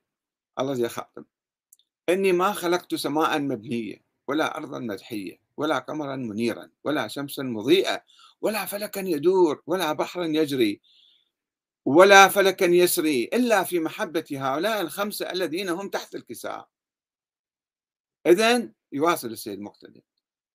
الله 0.59 0.75
زي 0.75 0.89
خاطب 0.89 1.25
إني 2.09 2.33
ما 2.33 2.53
خلقت 2.53 2.95
سماء 2.95 3.39
مبنية 3.39 4.05
ولا 4.29 4.57
أرضا 4.57 4.79
مدحية 4.79 5.41
ولا 5.57 5.79
قمرا 5.79 6.17
منيرا 6.17 6.71
ولا 6.85 7.09
شمسا 7.09 7.43
مضيئة 7.43 8.05
ولا 8.41 8.67
فلكا 8.67 9.01
يدور 9.01 9.63
ولا 9.67 9.93
بحرا 9.93 10.25
يجري 10.25 10.81
ولا 11.85 12.29
فلكا 12.29 12.65
يسري 12.65 13.25
إلا 13.25 13.65
في 13.65 13.81
محبة 13.81 14.25
هؤلاء 14.33 14.81
الخمسة 14.81 15.33
الذين 15.33 15.69
هم 15.69 15.89
تحت 15.89 16.15
الكساء. 16.15 16.69
إذا 18.27 18.73
يواصل 18.93 19.29
السيد 19.29 19.61
مقتدى 19.61 20.05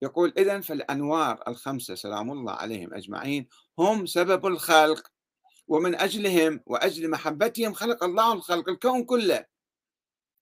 يقول 0.02 0.34
إذا 0.38 0.62
فالأنوار 0.62 1.44
الخمسة 1.48 1.96
سلام 1.96 2.32
الله 2.32 2.54
عليهم 2.54 2.94
أجمعين 2.94 3.48
هم 3.80 4.06
سبب 4.06 4.46
الخلق. 4.46 5.12
ومن 5.70 5.96
أجلهم 5.96 6.64
وأجل 6.66 7.10
محبتهم 7.10 7.74
خلق 7.74 8.04
الله 8.04 8.34
الخلق 8.34 8.70
الكون 8.70 9.04
كله. 9.04 9.46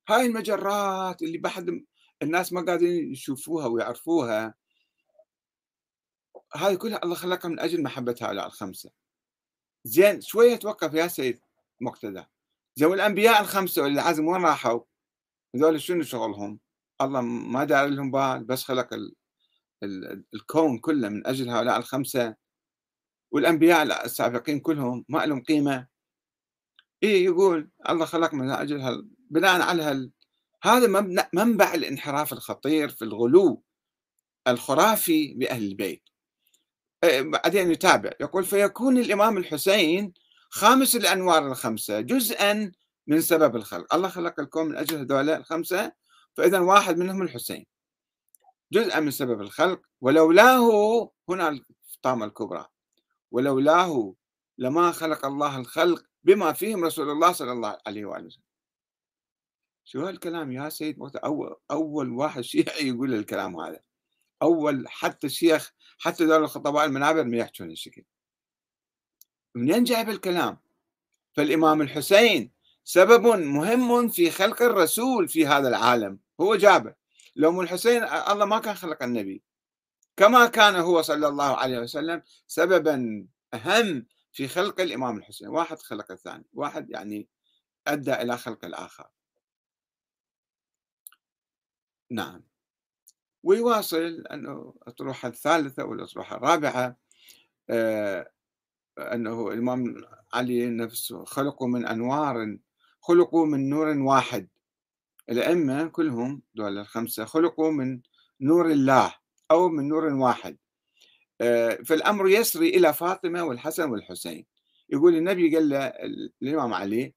هاي 0.09 0.25
المجرات 0.25 1.21
اللي 1.21 1.37
بعد 1.37 1.85
الناس 2.21 2.53
ما 2.53 2.61
قادرين 2.61 3.11
يشوفوها 3.11 3.67
ويعرفوها 3.67 4.53
هاي 6.55 6.77
كلها 6.77 7.03
الله 7.03 7.15
خلقها 7.15 7.49
من 7.49 7.59
أجل 7.59 7.83
محبة 7.83 8.15
هؤلاء 8.21 8.47
الخمسة. 8.47 8.89
زين 9.83 10.21
شوية 10.21 10.55
توقف 10.55 10.93
يا 10.93 11.07
سيد 11.07 11.39
مقتدى. 11.81 12.23
زين 12.75 12.87
والأنبياء 12.87 13.41
الخمسة 13.41 13.85
اللي 13.85 14.01
عزم 14.01 14.27
وين 14.27 14.41
راحوا؟ 14.41 14.79
هذول 15.55 15.81
شنو 15.81 16.03
شغلهم؟ 16.03 16.59
الله 17.01 17.21
ما 17.21 17.63
دار 17.63 17.87
لهم 17.87 18.11
بال 18.11 18.43
بس 18.43 18.63
خلق 18.63 18.93
ال... 18.93 19.15
ال... 19.83 20.23
الكون 20.33 20.79
كله 20.79 21.09
من 21.09 21.27
أجل 21.27 21.49
هؤلاء 21.49 21.77
الخمسة. 21.77 22.46
والأنبياء 23.31 24.05
السابقين 24.05 24.59
كلهم 24.59 25.05
ما 25.09 25.25
لهم 25.25 25.43
قيمة. 25.43 25.87
إيه 27.03 27.25
يقول 27.25 27.69
الله 27.89 28.05
خلق 28.05 28.33
من 28.33 28.49
أجل 28.49 28.79
هال... 28.79 29.07
بناء 29.29 29.61
على 29.61 29.83
هال... 29.83 30.11
هذا 30.63 30.87
منبع 31.33 31.73
الانحراف 31.73 32.33
الخطير 32.33 32.89
في 32.89 33.01
الغلو 33.01 33.63
الخرافي 34.47 35.33
بأهل 35.33 35.63
البيت. 35.63 36.03
إيه، 37.03 37.21
بعدين 37.21 37.71
يتابع 37.71 38.11
يقول 38.21 38.43
فيكون 38.43 38.97
الإمام 38.97 39.37
الحسين 39.37 40.13
خامس 40.49 40.95
الأنوار 40.95 41.47
الخمسة 41.47 42.01
جزءا 42.01 42.71
من 43.07 43.21
سبب 43.21 43.55
الخلق. 43.55 43.93
الله 43.95 44.09
خلق 44.09 44.39
الكون 44.39 44.69
من 44.69 44.77
أجل 44.77 44.97
هذول 44.97 45.29
الخمسة 45.29 45.91
فإذا 46.37 46.59
واحد 46.59 46.97
منهم 46.97 47.21
الحسين. 47.21 47.65
جزءا 48.71 48.99
من 48.99 49.11
سبب 49.11 49.41
الخلق 49.41 49.81
ولولاه 50.01 51.11
هنا 51.29 51.59
الطامة 51.95 52.25
الكبرى. 52.25 52.65
ولولاه 53.31 54.13
لما 54.57 54.91
خلق 54.91 55.25
الله 55.25 55.57
الخلق 55.59 56.05
بما 56.23 56.53
فيهم 56.53 56.85
رسول 56.85 57.09
الله 57.09 57.31
صلى 57.31 57.51
الله 57.51 57.77
عليه 57.87 58.05
وآله 58.05 58.25
وسلم. 58.25 58.43
شو 59.83 60.05
هالكلام 60.05 60.51
يا 60.51 60.69
سيد؟ 60.69 60.97
أول, 61.23 61.55
أول 61.71 62.09
واحد 62.09 62.41
شيعي 62.41 62.87
يقول 62.87 63.13
الكلام 63.13 63.59
هذا. 63.59 63.79
أول 64.41 64.87
حتى 64.87 65.27
الشيخ 65.27 65.73
حتى 65.99 66.25
دول 66.25 66.43
الخطباء 66.43 66.85
المنابر 66.85 67.23
ما 67.23 67.37
يحجون 67.37 67.71
الشكل. 67.71 68.03
منين 69.55 69.83
جايب 69.83 70.09
الكلام؟ 70.09 70.57
فالإمام 71.33 71.81
الحسين 71.81 72.51
سبب 72.83 73.27
مهم 73.27 74.07
في 74.07 74.31
خلق 74.31 74.61
الرسول 74.61 75.27
في 75.27 75.47
هذا 75.47 75.67
العالم 75.67 76.19
هو 76.41 76.55
جابه. 76.55 76.95
لو 77.35 77.61
الحسين 77.61 78.03
الله 78.03 78.45
ما 78.45 78.59
كان 78.59 78.75
خلق 78.75 79.03
النبي. 79.03 79.43
كما 80.17 80.47
كان 80.47 80.75
هو 80.75 81.01
صلى 81.01 81.27
الله 81.27 81.57
عليه 81.57 81.79
وسلم 81.79 82.21
سببا 82.47 83.27
أهم 83.53 84.05
في 84.31 84.47
خلق 84.47 84.81
الإمام 84.81 85.17
الحسين. 85.17 85.47
واحد 85.47 85.79
خلق 85.79 86.11
الثاني 86.11 86.45
واحد 86.53 86.89
يعني 86.89 87.27
أدى 87.87 88.13
إلى 88.13 88.37
خلق 88.37 88.65
الآخر. 88.65 89.09
نعم. 92.11 92.43
ويواصل 93.43 94.23
أنه 94.31 94.73
الأطروحة 94.81 95.27
الثالثة 95.27 95.83
والأطروحة 95.85 96.35
الرابعة 96.37 96.97
آه 97.69 98.31
أنه 98.97 99.47
الإمام 99.47 100.05
علي 100.33 100.69
نفسه 100.69 101.25
خلقوا 101.25 101.67
من 101.67 101.85
أنوار 101.85 102.57
خلقوا 103.01 103.45
من 103.45 103.69
نور 103.69 103.87
واحد. 103.87 104.47
الأئمة 105.29 105.87
كلهم 105.87 106.41
دول 106.55 106.77
الخمسة 106.77 107.25
خلقوا 107.25 107.71
من 107.71 108.01
نور 108.41 108.71
الله. 108.71 109.15
أو 109.51 109.69
من 109.69 109.87
نور 109.87 110.05
واحد. 110.05 110.57
آه، 111.41 111.75
فالأمر 111.85 112.29
يسري 112.29 112.69
إلى 112.69 112.93
فاطمة 112.93 113.43
والحسن 113.43 113.89
والحسين. 113.89 114.45
يقول 114.89 115.15
النبي 115.15 115.55
قال 115.55 115.69
له 115.69 115.85
الإمام 116.41 116.73
علي 116.73 117.13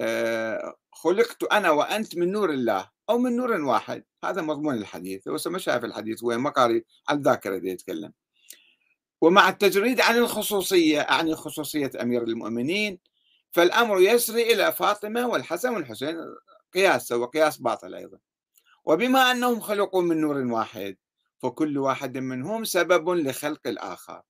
آه، 0.00 0.74
خلقت 0.92 1.42
أنا 1.52 1.70
وأنت 1.70 2.16
من 2.16 2.32
نور 2.32 2.50
الله 2.50 2.90
أو 3.10 3.18
من 3.18 3.36
نور 3.36 3.52
واحد. 3.52 4.04
هذا 4.24 4.42
مضمون 4.42 4.74
الحديث. 4.74 5.28
هو 5.28 5.36
ما 5.46 5.58
شايف 5.58 5.84
الحديث 5.84 6.22
وين؟ 6.22 6.38
ما 6.38 6.50
قاري 6.50 6.84
عن 7.08 7.18
الذاكرة 7.18 7.58
دي 7.58 7.68
يتكلم. 7.70 8.12
ومع 9.20 9.48
التجريد 9.48 10.00
عن 10.00 10.16
الخصوصية 10.16 11.00
أعني 11.00 11.34
خصوصية 11.34 11.90
أمير 12.02 12.22
المؤمنين 12.22 12.98
فالأمر 13.52 14.00
يسري 14.00 14.52
إلى 14.52 14.72
فاطمة 14.72 15.26
والحسن 15.26 15.74
والحسين 15.74 16.16
قياس 16.74 17.12
وقياس 17.12 17.58
باطل 17.58 17.94
أيضا. 17.94 18.18
وبما 18.84 19.30
أنهم 19.30 19.60
خلقوا 19.60 20.02
من 20.02 20.20
نور 20.20 20.36
واحد 20.36 20.96
فكل 21.42 21.78
واحد 21.78 22.18
منهم 22.18 22.64
سبب 22.64 23.08
لخلق 23.10 23.66
الآخر. 23.66 24.22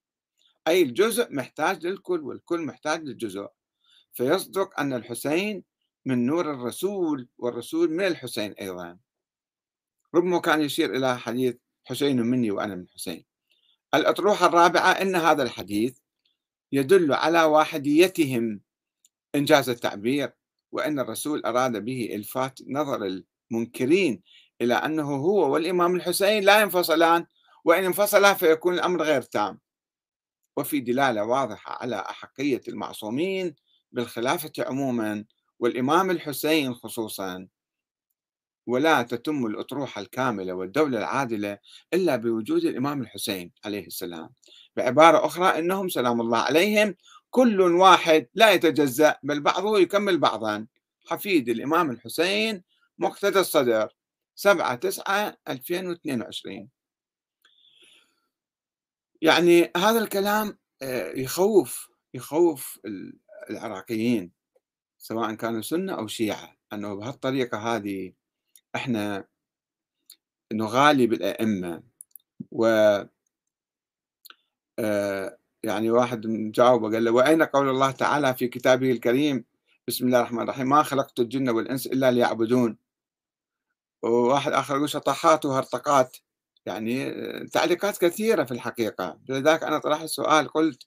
أي 0.69 0.83
الجزء 0.83 1.35
محتاج 1.35 1.87
للكل 1.87 2.21
والكل 2.21 2.61
محتاج 2.61 3.03
للجزء. 3.03 3.49
فيصدق 4.13 4.81
أن 4.81 4.93
الحسين 4.93 5.65
من 6.05 6.27
نور 6.27 6.51
الرسول 6.51 7.29
والرسول 7.39 7.91
من 7.91 8.07
الحسين 8.07 8.53
أيضا. 8.53 8.99
ربما 10.15 10.41
كان 10.41 10.61
يشير 10.61 10.97
إلى 10.97 11.19
حديث 11.19 11.57
حسين 11.85 12.23
مني 12.23 12.51
وأنا 12.51 12.75
من 12.75 12.89
حسين. 12.89 13.25
الأطروحة 13.95 14.47
الرابعة 14.47 14.91
أن 14.91 15.17
هذا 15.17 15.43
الحديث 15.43 15.99
يدل 16.73 17.13
على 17.13 17.43
واحديتهم 17.43 18.61
إنجاز 19.35 19.69
التعبير 19.69 20.33
وأن 20.73 20.99
الرسول 20.99 21.45
أراد 21.45 21.85
به 21.85 22.09
إلفات 22.15 22.59
نظر 22.69 23.23
المنكرين 23.51 24.23
إلى 24.61 24.75
أنه 24.75 25.17
هو 25.17 25.53
والإمام 25.53 25.97
الحسين 25.97 26.45
لا 26.45 26.61
ينفصلان 26.61 27.27
وإن 27.65 27.85
انفصلا 27.85 28.35
فيكون 28.35 28.75
الأمر 28.75 29.03
غير 29.03 29.23
تام. 29.23 29.61
وفي 30.57 30.81
دلالة 30.81 31.25
واضحة 31.25 31.79
على 31.83 31.97
أحقية 31.97 32.61
المعصومين 32.69 33.55
بالخلافة 33.93 34.53
عموما 34.59 35.25
والإمام 35.59 36.11
الحسين 36.11 36.75
خصوصا. 36.75 37.49
ولا 38.67 39.03
تتم 39.03 39.47
الأطروحة 39.47 40.01
الكاملة 40.01 40.53
والدولة 40.53 40.99
العادلة 40.99 41.59
إلا 41.95 42.17
بوجود 42.17 42.65
الإمام 42.65 43.03
الحسين 43.03 43.53
عليه 43.65 43.87
السلام. 43.87 44.31
بعبارة 44.77 45.27
أخرى 45.27 45.59
إنهم 45.59 45.89
سلام 45.89 46.21
الله 46.21 46.39
عليهم 46.39 46.95
كل 47.31 47.61
واحد 47.61 48.27
لا 48.35 48.51
يتجزأ 48.51 49.17
بل 49.23 49.41
بعضه 49.41 49.79
يكمل 49.79 50.19
بعضا. 50.19 50.67
حفيد 51.07 51.49
الإمام 51.49 51.91
الحسين 51.91 52.63
مقتدى 52.99 53.41
الصدر. 53.41 53.95
7 54.35 54.75
9 54.75 55.37
2022 55.49 56.69
يعني 59.23 59.73
هذا 59.77 59.99
الكلام 59.99 60.59
آه، 60.83 61.13
يخوف 61.13 61.91
يخوف 62.15 62.81
العراقيين 63.51 64.33
سواء 64.99 65.35
كانوا 65.35 65.63
سنة 65.63 65.93
أو 65.99 66.07
شيعة 66.07 66.57
أنه 66.73 66.95
بهالطريقة 66.95 67.59
هذه 67.59 68.13
إحنا 68.75 69.25
نغالي 70.53 71.07
بالأئمة. 71.07 71.83
و 72.51 72.67
آه، 74.79 75.39
يعني 75.63 75.91
واحد 75.91 76.27
مجاوب 76.27 76.95
قال 76.95 77.05
له 77.05 77.11
وأين 77.11 77.43
قول 77.43 77.69
الله 77.69 77.91
تعالى 77.91 78.35
في 78.35 78.49
كتابه 78.49 78.93
الكريم؟ 78.93 79.45
بسم 79.89 80.07
الله 80.07 80.19
الرحمن 80.21 80.43
الرحيم. 80.43 80.69
ما 80.69 80.83
خلقت 80.83 81.21
الجن 81.21 81.49
والإنس 81.49 81.87
إلا 81.87 82.11
ليعبدون. 82.11 82.77
وواحد 84.03 84.53
آخر 84.53 84.77
يقول 84.77 84.91
شطحات 84.91 85.45
وهرطقات. 85.45 86.17
يعني 86.67 87.09
آه، 87.11 87.45
تعليقات 87.53 87.99
كثيرة 87.99 88.45
في 88.45 88.53
الحقيقة. 88.53 89.19
لذلك 89.29 89.63
أنا 89.65 89.79
طرحت 89.79 90.05
السؤال 90.05 90.49
قلت 90.49 90.83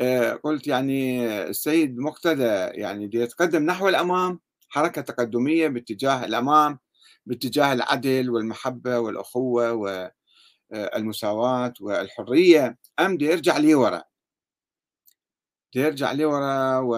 آه، 0.00 0.32
قلت 0.34 0.66
يعني 0.68 1.26
السيد 1.44 1.98
مقتدى 1.98 2.44
يعني 2.80 3.10
يتقدم 3.14 3.62
نحو 3.66 3.88
الأمام 3.88 4.40
حركة 4.68 5.02
تقدمية 5.02 5.68
باتجاه 5.68 6.24
الأمام 6.24 6.78
باتجاه 7.26 7.72
العدل 7.72 8.30
والمحبة 8.30 8.98
والأخوة 8.98 9.72
والمساواة 10.72 11.74
والحرية. 11.80 12.78
أم 13.00 13.16
دي 13.18 13.24
يرجع 13.26 13.58
لي 13.58 13.74
ورا. 13.74 14.04
دي 15.74 15.80
يرجع 15.80 16.12
لي 16.12 16.24
ورا 16.24 16.78
و 16.78 16.92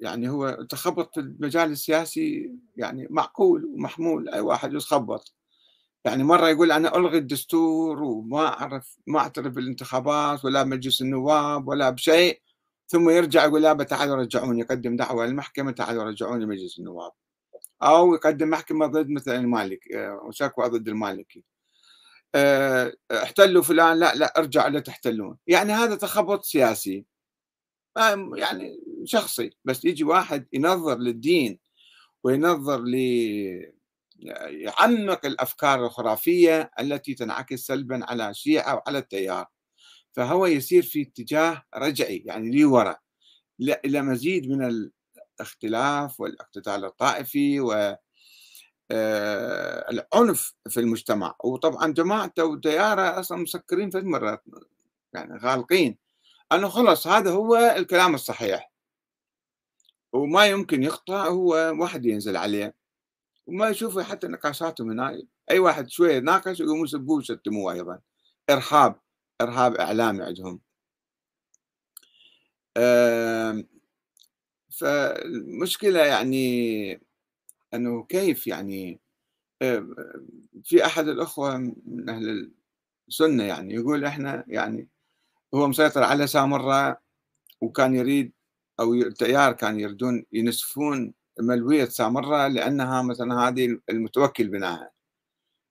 يعني 0.00 0.28
هو 0.30 0.50
تخبط 0.70 1.14
في 1.14 1.20
المجال 1.20 1.70
السياسي 1.70 2.54
يعني 2.76 3.06
معقول 3.10 3.64
ومحمول 3.64 4.28
أي 4.28 4.40
واحد 4.40 4.74
يتخبط. 4.74 5.34
يعني 6.04 6.24
مرة 6.24 6.48
يقول 6.48 6.72
أنا 6.72 6.96
ألغي 6.96 7.18
الدستور 7.18 8.02
وما 8.02 8.46
أعرف 8.48 8.98
ما 9.06 9.18
أعترف 9.20 9.52
بالانتخابات 9.54 10.44
ولا 10.44 10.62
بمجلس 10.62 11.02
النواب 11.02 11.68
ولا 11.68 11.90
بشيء 11.90 12.40
ثم 12.90 13.10
يرجع 13.10 13.44
يقول 13.44 13.62
لا 13.62 13.74
تعالوا 13.74 14.16
رجعوني 14.16 14.60
يقدم 14.60 14.96
دعوة 14.96 15.26
للمحكمة 15.26 15.72
تعالوا 15.72 16.04
رجعوني 16.04 16.46
مجلس 16.46 16.78
النواب. 16.78 17.12
أو 17.82 18.14
يقدم 18.14 18.50
محكمة 18.50 18.86
ضد 18.86 19.10
مثلا 19.10 19.36
المالك 19.36 19.92
آه، 19.92 20.20
وشكوى 20.24 20.68
ضد 20.68 20.88
المالكي. 20.88 21.44
آه، 22.34 22.92
احتلوا 23.12 23.62
فلان 23.62 23.98
لا 23.98 24.14
لا 24.14 24.38
ارجعوا 24.38 24.70
لا 24.70 24.80
تحتلون. 24.80 25.38
يعني 25.46 25.72
هذا 25.72 25.94
تخبط 25.96 26.44
سياسي. 26.44 27.06
يعني 28.36 28.80
شخصي 29.04 29.50
بس 29.64 29.84
يجي 29.84 30.04
واحد 30.04 30.46
ينظر 30.52 30.98
للدين 30.98 31.58
وينظر 32.24 32.80
ل 32.80 32.94
يعمق 34.48 35.26
الأفكار 35.26 35.86
الخرافية 35.86 36.70
التي 36.80 37.14
تنعكس 37.14 37.60
سلبا 37.60 38.00
على 38.04 38.30
الشيعه 38.30 38.74
وعلى 38.74 38.98
التيار. 38.98 39.46
فهو 40.12 40.46
يسير 40.46 40.82
في 40.82 41.02
اتجاه 41.02 41.62
رجعي 41.74 42.22
يعني 42.26 42.50
لي 42.50 42.64
وراء 42.64 43.00
إلى 43.60 44.02
مزيد 44.02 44.50
من 44.50 44.90
الاختلاف 45.40 46.20
والاقتتال 46.20 46.84
الطائفي 46.84 47.60
و 47.60 47.96
آه، 48.92 49.90
العنف 49.90 50.54
في 50.68 50.80
المجتمع. 50.80 51.34
وطبعا 51.44 51.92
جماعته 51.92 52.44
وتيارة 52.44 53.20
أصلا 53.20 53.38
مسكرين 53.38 53.90
في 53.90 54.00
مرات 54.00 54.44
يعني 55.14 55.38
غالقين. 55.38 55.98
أنه 56.52 56.68
خلص 56.68 57.06
هذا 57.06 57.30
هو 57.30 57.56
الكلام 57.56 58.14
الصحيح. 58.14 58.69
وما 60.12 60.46
يمكن 60.46 60.82
يخطأ 60.82 61.24
هو 61.28 61.52
واحد 61.80 62.06
ينزل 62.06 62.36
عليه. 62.36 62.74
وما 63.46 63.68
يشوفوا 63.68 64.02
حتى 64.02 64.26
نقاشاتهم 64.28 64.90
هنا 64.90 65.22
أي 65.50 65.58
واحد 65.58 65.90
شوية 65.90 66.18
ناقش 66.18 66.60
يقوموا 66.60 66.84
يسبوه 66.84 67.16
ويشتموه 67.16 67.72
أيضا. 67.72 67.98
إرهاب 68.50 69.00
إرهاب 69.40 69.74
إعلامي 69.74 70.22
عندهم. 70.22 70.60
فالمشكلة 74.70 76.00
يعني 76.00 77.00
أنه 77.74 78.04
كيف 78.04 78.46
يعني 78.46 79.00
في 80.64 80.86
أحد 80.86 81.08
الأخوة 81.08 81.56
من 81.86 82.08
أهل 82.08 82.52
السنة 83.08 83.44
يعني 83.44 83.74
يقول 83.74 84.04
إحنا 84.04 84.44
يعني 84.48 84.88
هو 85.54 85.68
مسيطر 85.68 86.02
على 86.02 86.26
سامره 86.26 87.00
وكان 87.60 87.94
يريد 87.94 88.32
أو 88.80 88.94
التيار 88.94 89.52
كان 89.52 89.80
يريدون 89.80 90.26
ينسفون 90.32 91.14
ملوية 91.40 91.84
سامرة 91.84 92.48
لأنها 92.48 93.02
مثلا 93.02 93.48
هذه 93.48 93.78
المتوكل 93.90 94.48
بناها. 94.48 94.90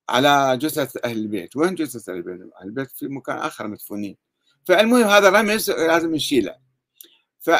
على 0.09 0.57
جثث 0.57 0.97
أهل 1.05 1.17
البيت. 1.17 1.55
وين 1.55 1.75
جثث 1.75 2.09
أهل 2.09 2.17
البيت؟ 2.17 2.41
أهل 2.41 2.67
البيت 2.67 2.91
في 2.91 3.07
مكان 3.07 3.37
آخر 3.37 3.67
مدفونين. 3.67 4.17
فالمهم 4.65 5.03
هذا 5.03 5.29
رمز 5.29 5.71
لازم 5.71 6.15
نشيله. 6.15 6.55
ف 7.39 7.51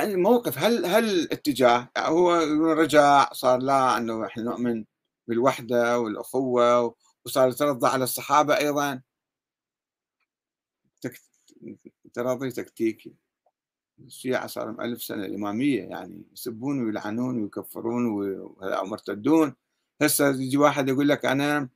الموقف 0.00 0.58
هل 0.58 0.86
هل 0.86 1.04
الاتجاه 1.04 1.88
هو 1.98 2.34
رجع 2.72 3.32
صار 3.32 3.58
لا 3.58 3.98
إنه 3.98 4.26
إحنا 4.26 4.42
نؤمن 4.42 4.84
بالوحدة 5.28 5.98
والأخوة 5.98 6.94
وصار 7.24 7.48
يترضى 7.48 7.88
على 7.88 8.04
الصحابة 8.04 8.56
أيضا؟ 8.58 9.02
تراضي 12.14 12.50
تكتيكي. 12.50 13.14
الشيعة 14.06 14.46
صار 14.46 14.66
لهم 14.66 14.80
ألف 14.80 15.02
سنة 15.02 15.24
الإمامية 15.24 15.82
يعني 15.82 16.22
يسبون 16.32 16.84
ويلعنون 16.84 17.42
ويكفرون 17.42 18.06
ومرتدون 18.06 19.54
هسه 20.02 20.28
يجي 20.28 20.56
واحد 20.56 20.88
يقول 20.88 21.08
لك 21.08 21.24
أنا 21.24 21.68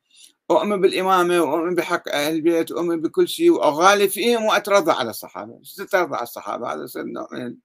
أؤمن 0.50 0.80
بالإمامة 0.80 1.40
وأؤمن 1.40 1.74
بحق 1.74 2.08
أهل 2.08 2.34
البيت 2.34 2.72
وأؤمن 2.72 3.00
بكل 3.02 3.28
شيء 3.28 3.50
وأغالي 3.50 4.08
فيهم 4.08 4.44
وأترضى 4.44 4.92
على 4.92 5.10
الصحابة. 5.10 5.60
شو 5.62 5.84
تترضى 5.84 6.14
على 6.14 6.22
الصحابة؟ 6.22 6.72
هذا 6.72 6.86
صار 6.86 7.04
نوع 7.04 7.28
من 7.32 7.56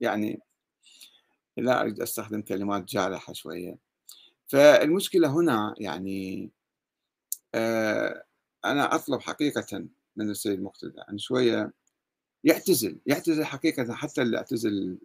يعني 0.00 0.40
لا 1.56 1.80
أريد 1.80 2.00
أستخدم 2.00 2.42
كلمات 2.42 2.84
جارحة 2.84 3.32
شوية. 3.32 3.78
فالمشكلة 4.48 5.28
هنا 5.28 5.74
يعني 5.78 6.50
آه 7.54 8.24
أنا 8.64 8.94
أطلب 8.94 9.20
حقيقة 9.20 9.86
من 10.16 10.30
السيد 10.30 10.62
مقتدى. 10.62 11.00
أن 11.10 11.18
شوية 11.18 11.72
يعتزل 12.44 13.00
يعتزل 13.06 13.44
حقيقة 13.44 13.94
حتى 13.94 14.22
اللي 14.22 14.36
يعتزل 14.36 14.98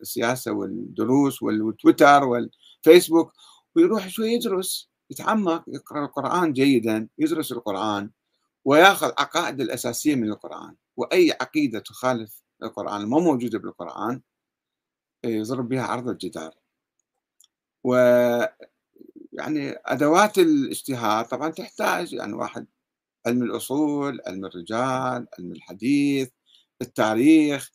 السياسة 0.00 0.52
والدروس 0.52 1.42
والتويتر 1.42 2.24
والفيسبوك 2.24 3.32
ويروح 3.76 4.08
شوي 4.08 4.32
يدرس 4.32 4.90
يتعمق 5.10 5.64
يقرأ 5.68 6.04
القرآن 6.04 6.52
جيدا 6.52 7.08
يدرس 7.18 7.52
القرآن 7.52 8.10
ويأخذ 8.64 9.06
عقائد 9.18 9.60
الأساسية 9.60 10.14
من 10.14 10.28
القرآن 10.28 10.74
وأي 10.96 11.32
عقيدة 11.40 11.78
تخالف 11.78 12.42
القرآن 12.62 13.06
ما 13.06 13.18
موجودة 13.18 13.58
بالقرآن 13.58 14.20
يضرب 15.24 15.68
بها 15.68 15.82
عرض 15.82 16.08
الجدار. 16.08 16.54
و 17.84 17.94
يعني 19.32 19.70
أدوات 19.86 20.38
الاجتهاد 20.38 21.26
طبعا 21.26 21.50
تحتاج 21.50 22.12
يعني 22.12 22.32
واحد 22.32 22.66
علم 23.26 23.42
الأصول 23.42 24.20
علم 24.26 24.44
الرجال 24.44 25.26
علم 25.38 25.52
الحديث 25.52 26.30
التاريخ 26.82 27.70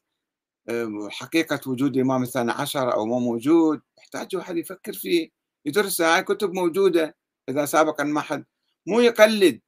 حقيقة 1.10 1.70
وجود 1.72 1.96
الإمام 1.96 2.24
الثاني 2.24 2.52
عشر 2.52 2.94
أو 2.94 3.06
ما 3.06 3.20
موجود. 3.20 3.82
يحتاج 3.98 4.36
واحد 4.36 4.58
يفكر 4.58 4.94
فيه 4.94 5.30
يدرسها 5.66 6.16
هاي 6.16 6.24
كتب 6.24 6.54
موجودة 6.54 7.18
إذا 7.50 7.66
سابقا 7.66 8.04
ما 8.04 8.22
حد. 8.22 8.46
مو 8.88 9.00
يقلد 9.00 9.62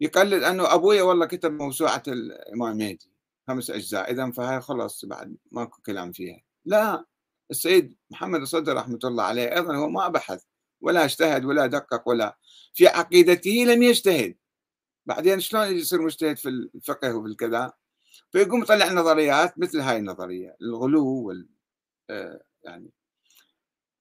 يقلد 0.00 0.42
أنه 0.42 0.74
أبويا 0.74 1.02
والله 1.02 1.26
كتب 1.26 1.52
موسوعة 1.52 2.02
الإمام 2.08 2.76
مهدي 2.76 3.10
خمس 3.48 3.70
أجزاء. 3.70 4.10
إذا 4.10 4.30
فهاي 4.30 4.60
خلاص 4.60 5.04
بعد 5.04 5.36
ماكو 5.52 5.82
كلام 5.82 6.12
فيها. 6.12 6.40
لا 6.64 7.04
السيد 7.50 7.96
محمد 8.10 8.40
الصدر 8.40 8.76
رحمة 8.76 8.98
الله 9.04 9.24
عليه 9.24 9.54
أيضا 9.54 9.76
هو 9.76 9.88
ما 9.88 10.08
بحث 10.08 10.44
ولا 10.80 11.04
اجتهد 11.04 11.44
ولا 11.44 11.66
دقق 11.66 12.08
ولا 12.08 12.38
في 12.74 12.86
عقيدته 12.86 13.50
لم 13.50 13.82
يجتهد. 13.82 14.36
بعدين 15.06 15.40
شلون 15.40 15.76
يصير 15.76 16.02
مجتهد 16.02 16.38
في 16.38 16.48
الفقه 16.48 17.16
وفي 17.16 17.28
الكذا؟ 17.28 17.72
فيقوم 18.32 18.62
يطلع 18.62 18.92
نظريات 18.92 19.58
مثل 19.58 19.80
هاي 19.80 19.96
النظرية 19.96 20.56
الغلو 20.62 21.06
وال 21.06 21.48
آه، 22.10 22.40
يعني 22.64 22.90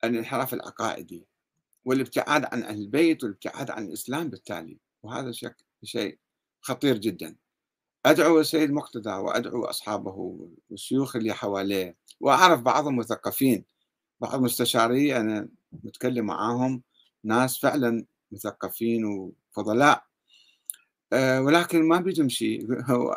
الانحراف 0.03 0.53
العقائدي 0.53 1.27
والابتعاد 1.85 2.45
عن 2.45 2.63
أهل 2.63 2.81
البيت 2.81 3.23
والابتعاد 3.23 3.71
عن 3.71 3.87
الإسلام 3.87 4.29
بالتالي. 4.29 4.79
وهذا 5.03 5.31
شيء 5.83 6.17
خطير 6.61 6.97
جدا. 6.97 7.35
أدعو 8.05 8.39
السيد 8.39 8.71
مقتدى 8.71 9.09
وأدعو 9.09 9.65
أصحابه 9.65 10.49
والشيوخ 10.69 11.15
اللي 11.15 11.33
حواليه 11.33 11.97
وأعرف 12.19 12.61
بعضهم 12.61 12.95
مثقفين. 12.97 13.65
بعض 14.21 14.41
مستشاري 14.41 15.17
أنا 15.17 15.49
متكلم 15.83 16.25
معاهم 16.25 16.83
ناس 17.23 17.59
فعلا 17.59 18.05
مثقفين 18.31 19.05
وفضلاء. 19.05 20.06
ولكن 21.13 21.87
ما 21.87 21.97
بيدهم 22.01 22.29
شيء 22.29 22.67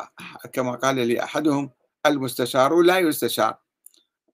كما 0.53 0.75
قال 0.75 0.95
لي 1.07 1.23
أحدهم: 1.23 1.69
"المستشار 2.05 2.81
لا 2.81 2.99
يستشار." 2.99 3.57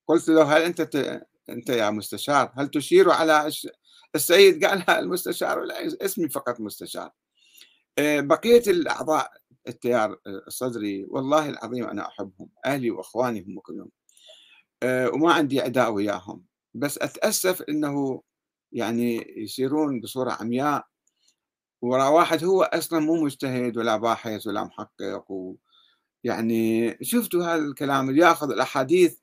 قلت 0.08 0.30
له: 0.30 0.44
"هل 0.58 0.64
أنت 0.64 0.82
ت 0.82 1.24
أنت 1.50 1.70
يا 1.70 1.90
مستشار 1.92 2.54
هل 2.58 2.70
تشير 2.70 3.12
على 3.12 3.48
الش" 3.48 3.68
السيد؟ 4.16 4.66
قال: 4.66 4.90
"المستشار 4.92 5.64
لا 5.66 5.88
اسمي 6.06 6.30
فقط 6.30 6.62
مستشار." 6.62 7.12
آآ 8.00 8.22
بقية 8.22 8.64
الأعضاء 8.68 9.32
التيار 9.70 10.18
الصدري 10.48 11.06
والله 11.10 11.50
العظيم 11.50 11.86
أنا 11.86 12.08
أحبهم، 12.08 12.50
أهلي 12.66 12.92
وأخواني 12.92 13.42
هم 13.48 13.60
كلهم، 13.62 13.90
وما 15.16 15.34
عندي 15.34 15.62
عداء 15.62 15.92
وياهم، 15.94 16.46
بس 16.76 16.98
أتأسف 17.00 17.62
إنه 17.64 18.22
يعني 18.74 19.34
يسيرون 19.38 20.02
بصورة 20.02 20.32
عمياء. 20.42 20.86
وراء 21.82 22.12
واحد 22.14 22.44
هو 22.44 22.64
أصلًا 22.64 23.00
مو 23.00 23.24
مجتهد 23.24 23.78
ولا 23.78 23.98
باحث 23.98 24.48
ولا 24.48 24.64
محقق 24.64 25.26
ويعني 26.26 26.98
شُفتوا 27.02 27.44
هذا 27.46 27.56
الكلام 27.66 28.10
اللي 28.10 28.22
يأخذ 28.22 28.52
الأحاديث 28.52 29.18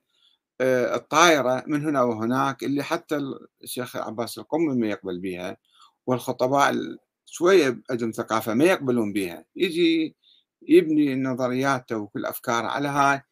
آآ 0.60 0.96
الطايرة 0.96 1.64
من 1.66 1.86
هنا 1.86 2.02
وهناك 2.02 2.64
اللي 2.64 2.82
حتى 2.82 3.20
الشيخ 3.64 3.96
عباس 3.96 4.38
القُمّي 4.38 4.74
ما 4.76 4.86
يقبل 4.88 5.18
بيها 5.20 5.56
والخطباء 6.06 6.70
ال 6.70 6.98
شوية 7.26 7.82
عندهم 7.90 8.10
ثقافة 8.12 8.54
ما 8.54 8.64
يقبلون 8.64 9.12
بيها، 9.12 9.44
يجي 9.56 10.16
يبني 10.68 11.14
نظرياته 11.16 11.96
وكل 11.98 12.26
أفكاره 12.26 12.66
على 12.66 12.88
هاي 12.88 13.22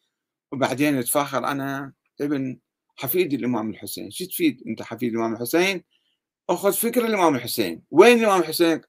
وبعدين 0.53 0.97
يتفاخر 0.97 1.47
أنا 1.47 1.93
ابن 2.21 2.59
حفيد 2.97 3.33
الإمام 3.33 3.69
الحسين، 3.71 4.11
شو 4.11 4.25
تفيد 4.25 4.63
أنت 4.67 4.81
حفيد 4.83 5.13
الإمام 5.13 5.33
الحسين؟ 5.33 5.83
أخذ 6.49 6.73
فكر 6.73 7.05
الإمام 7.05 7.35
الحسين، 7.35 7.83
وين 7.91 8.19
الإمام 8.19 8.41
الحسين؟ 8.41 8.81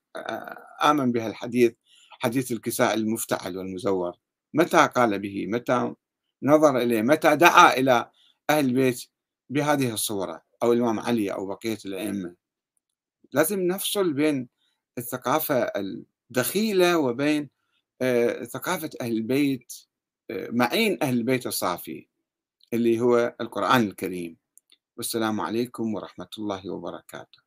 آمن 0.85 1.13
بهالحديث 1.13 1.73
حديث 2.11 2.53
الكساء 2.53 2.95
المفتعل 2.95 3.59
والمزور؟ 3.59 4.17
متى 4.55 4.87
قال 4.87 5.19
به؟ 5.19 5.47
متى 5.47 5.95
نظر 6.43 6.79
إليه؟ 6.79 7.03
متى 7.03 7.37
دعا 7.37 7.73
إلى 7.73 8.11
أهل 8.51 8.65
البيت 8.65 9.05
بهذه 9.51 9.93
الصورة 9.93 10.43
أو 10.63 10.73
الإمام 10.73 11.01
علي 11.01 11.33
أو 11.33 11.47
بقية 11.47 11.79
الأئمة؟ 11.87 12.35
لازم 13.33 13.61
نفصل 13.61 14.13
بين 14.13 14.49
الثقافة 14.99 15.73
الدخيلة 16.31 16.99
وبين 16.99 17.51
ثقافة 18.43 18.91
أهل 19.01 19.13
البيت 19.13 19.73
معين 20.31 20.99
أهل 21.03 21.19
البيت 21.19 21.47
الصافي 21.47 22.09
اللي 22.73 23.01
هو 23.01 23.35
القرآن 23.41 23.81
الكريم 23.81 24.37
والسلام 24.97 25.41
عليكم 25.41 25.95
ورحمة 25.95 26.29
الله 26.39 26.71
وبركاته 26.71 27.44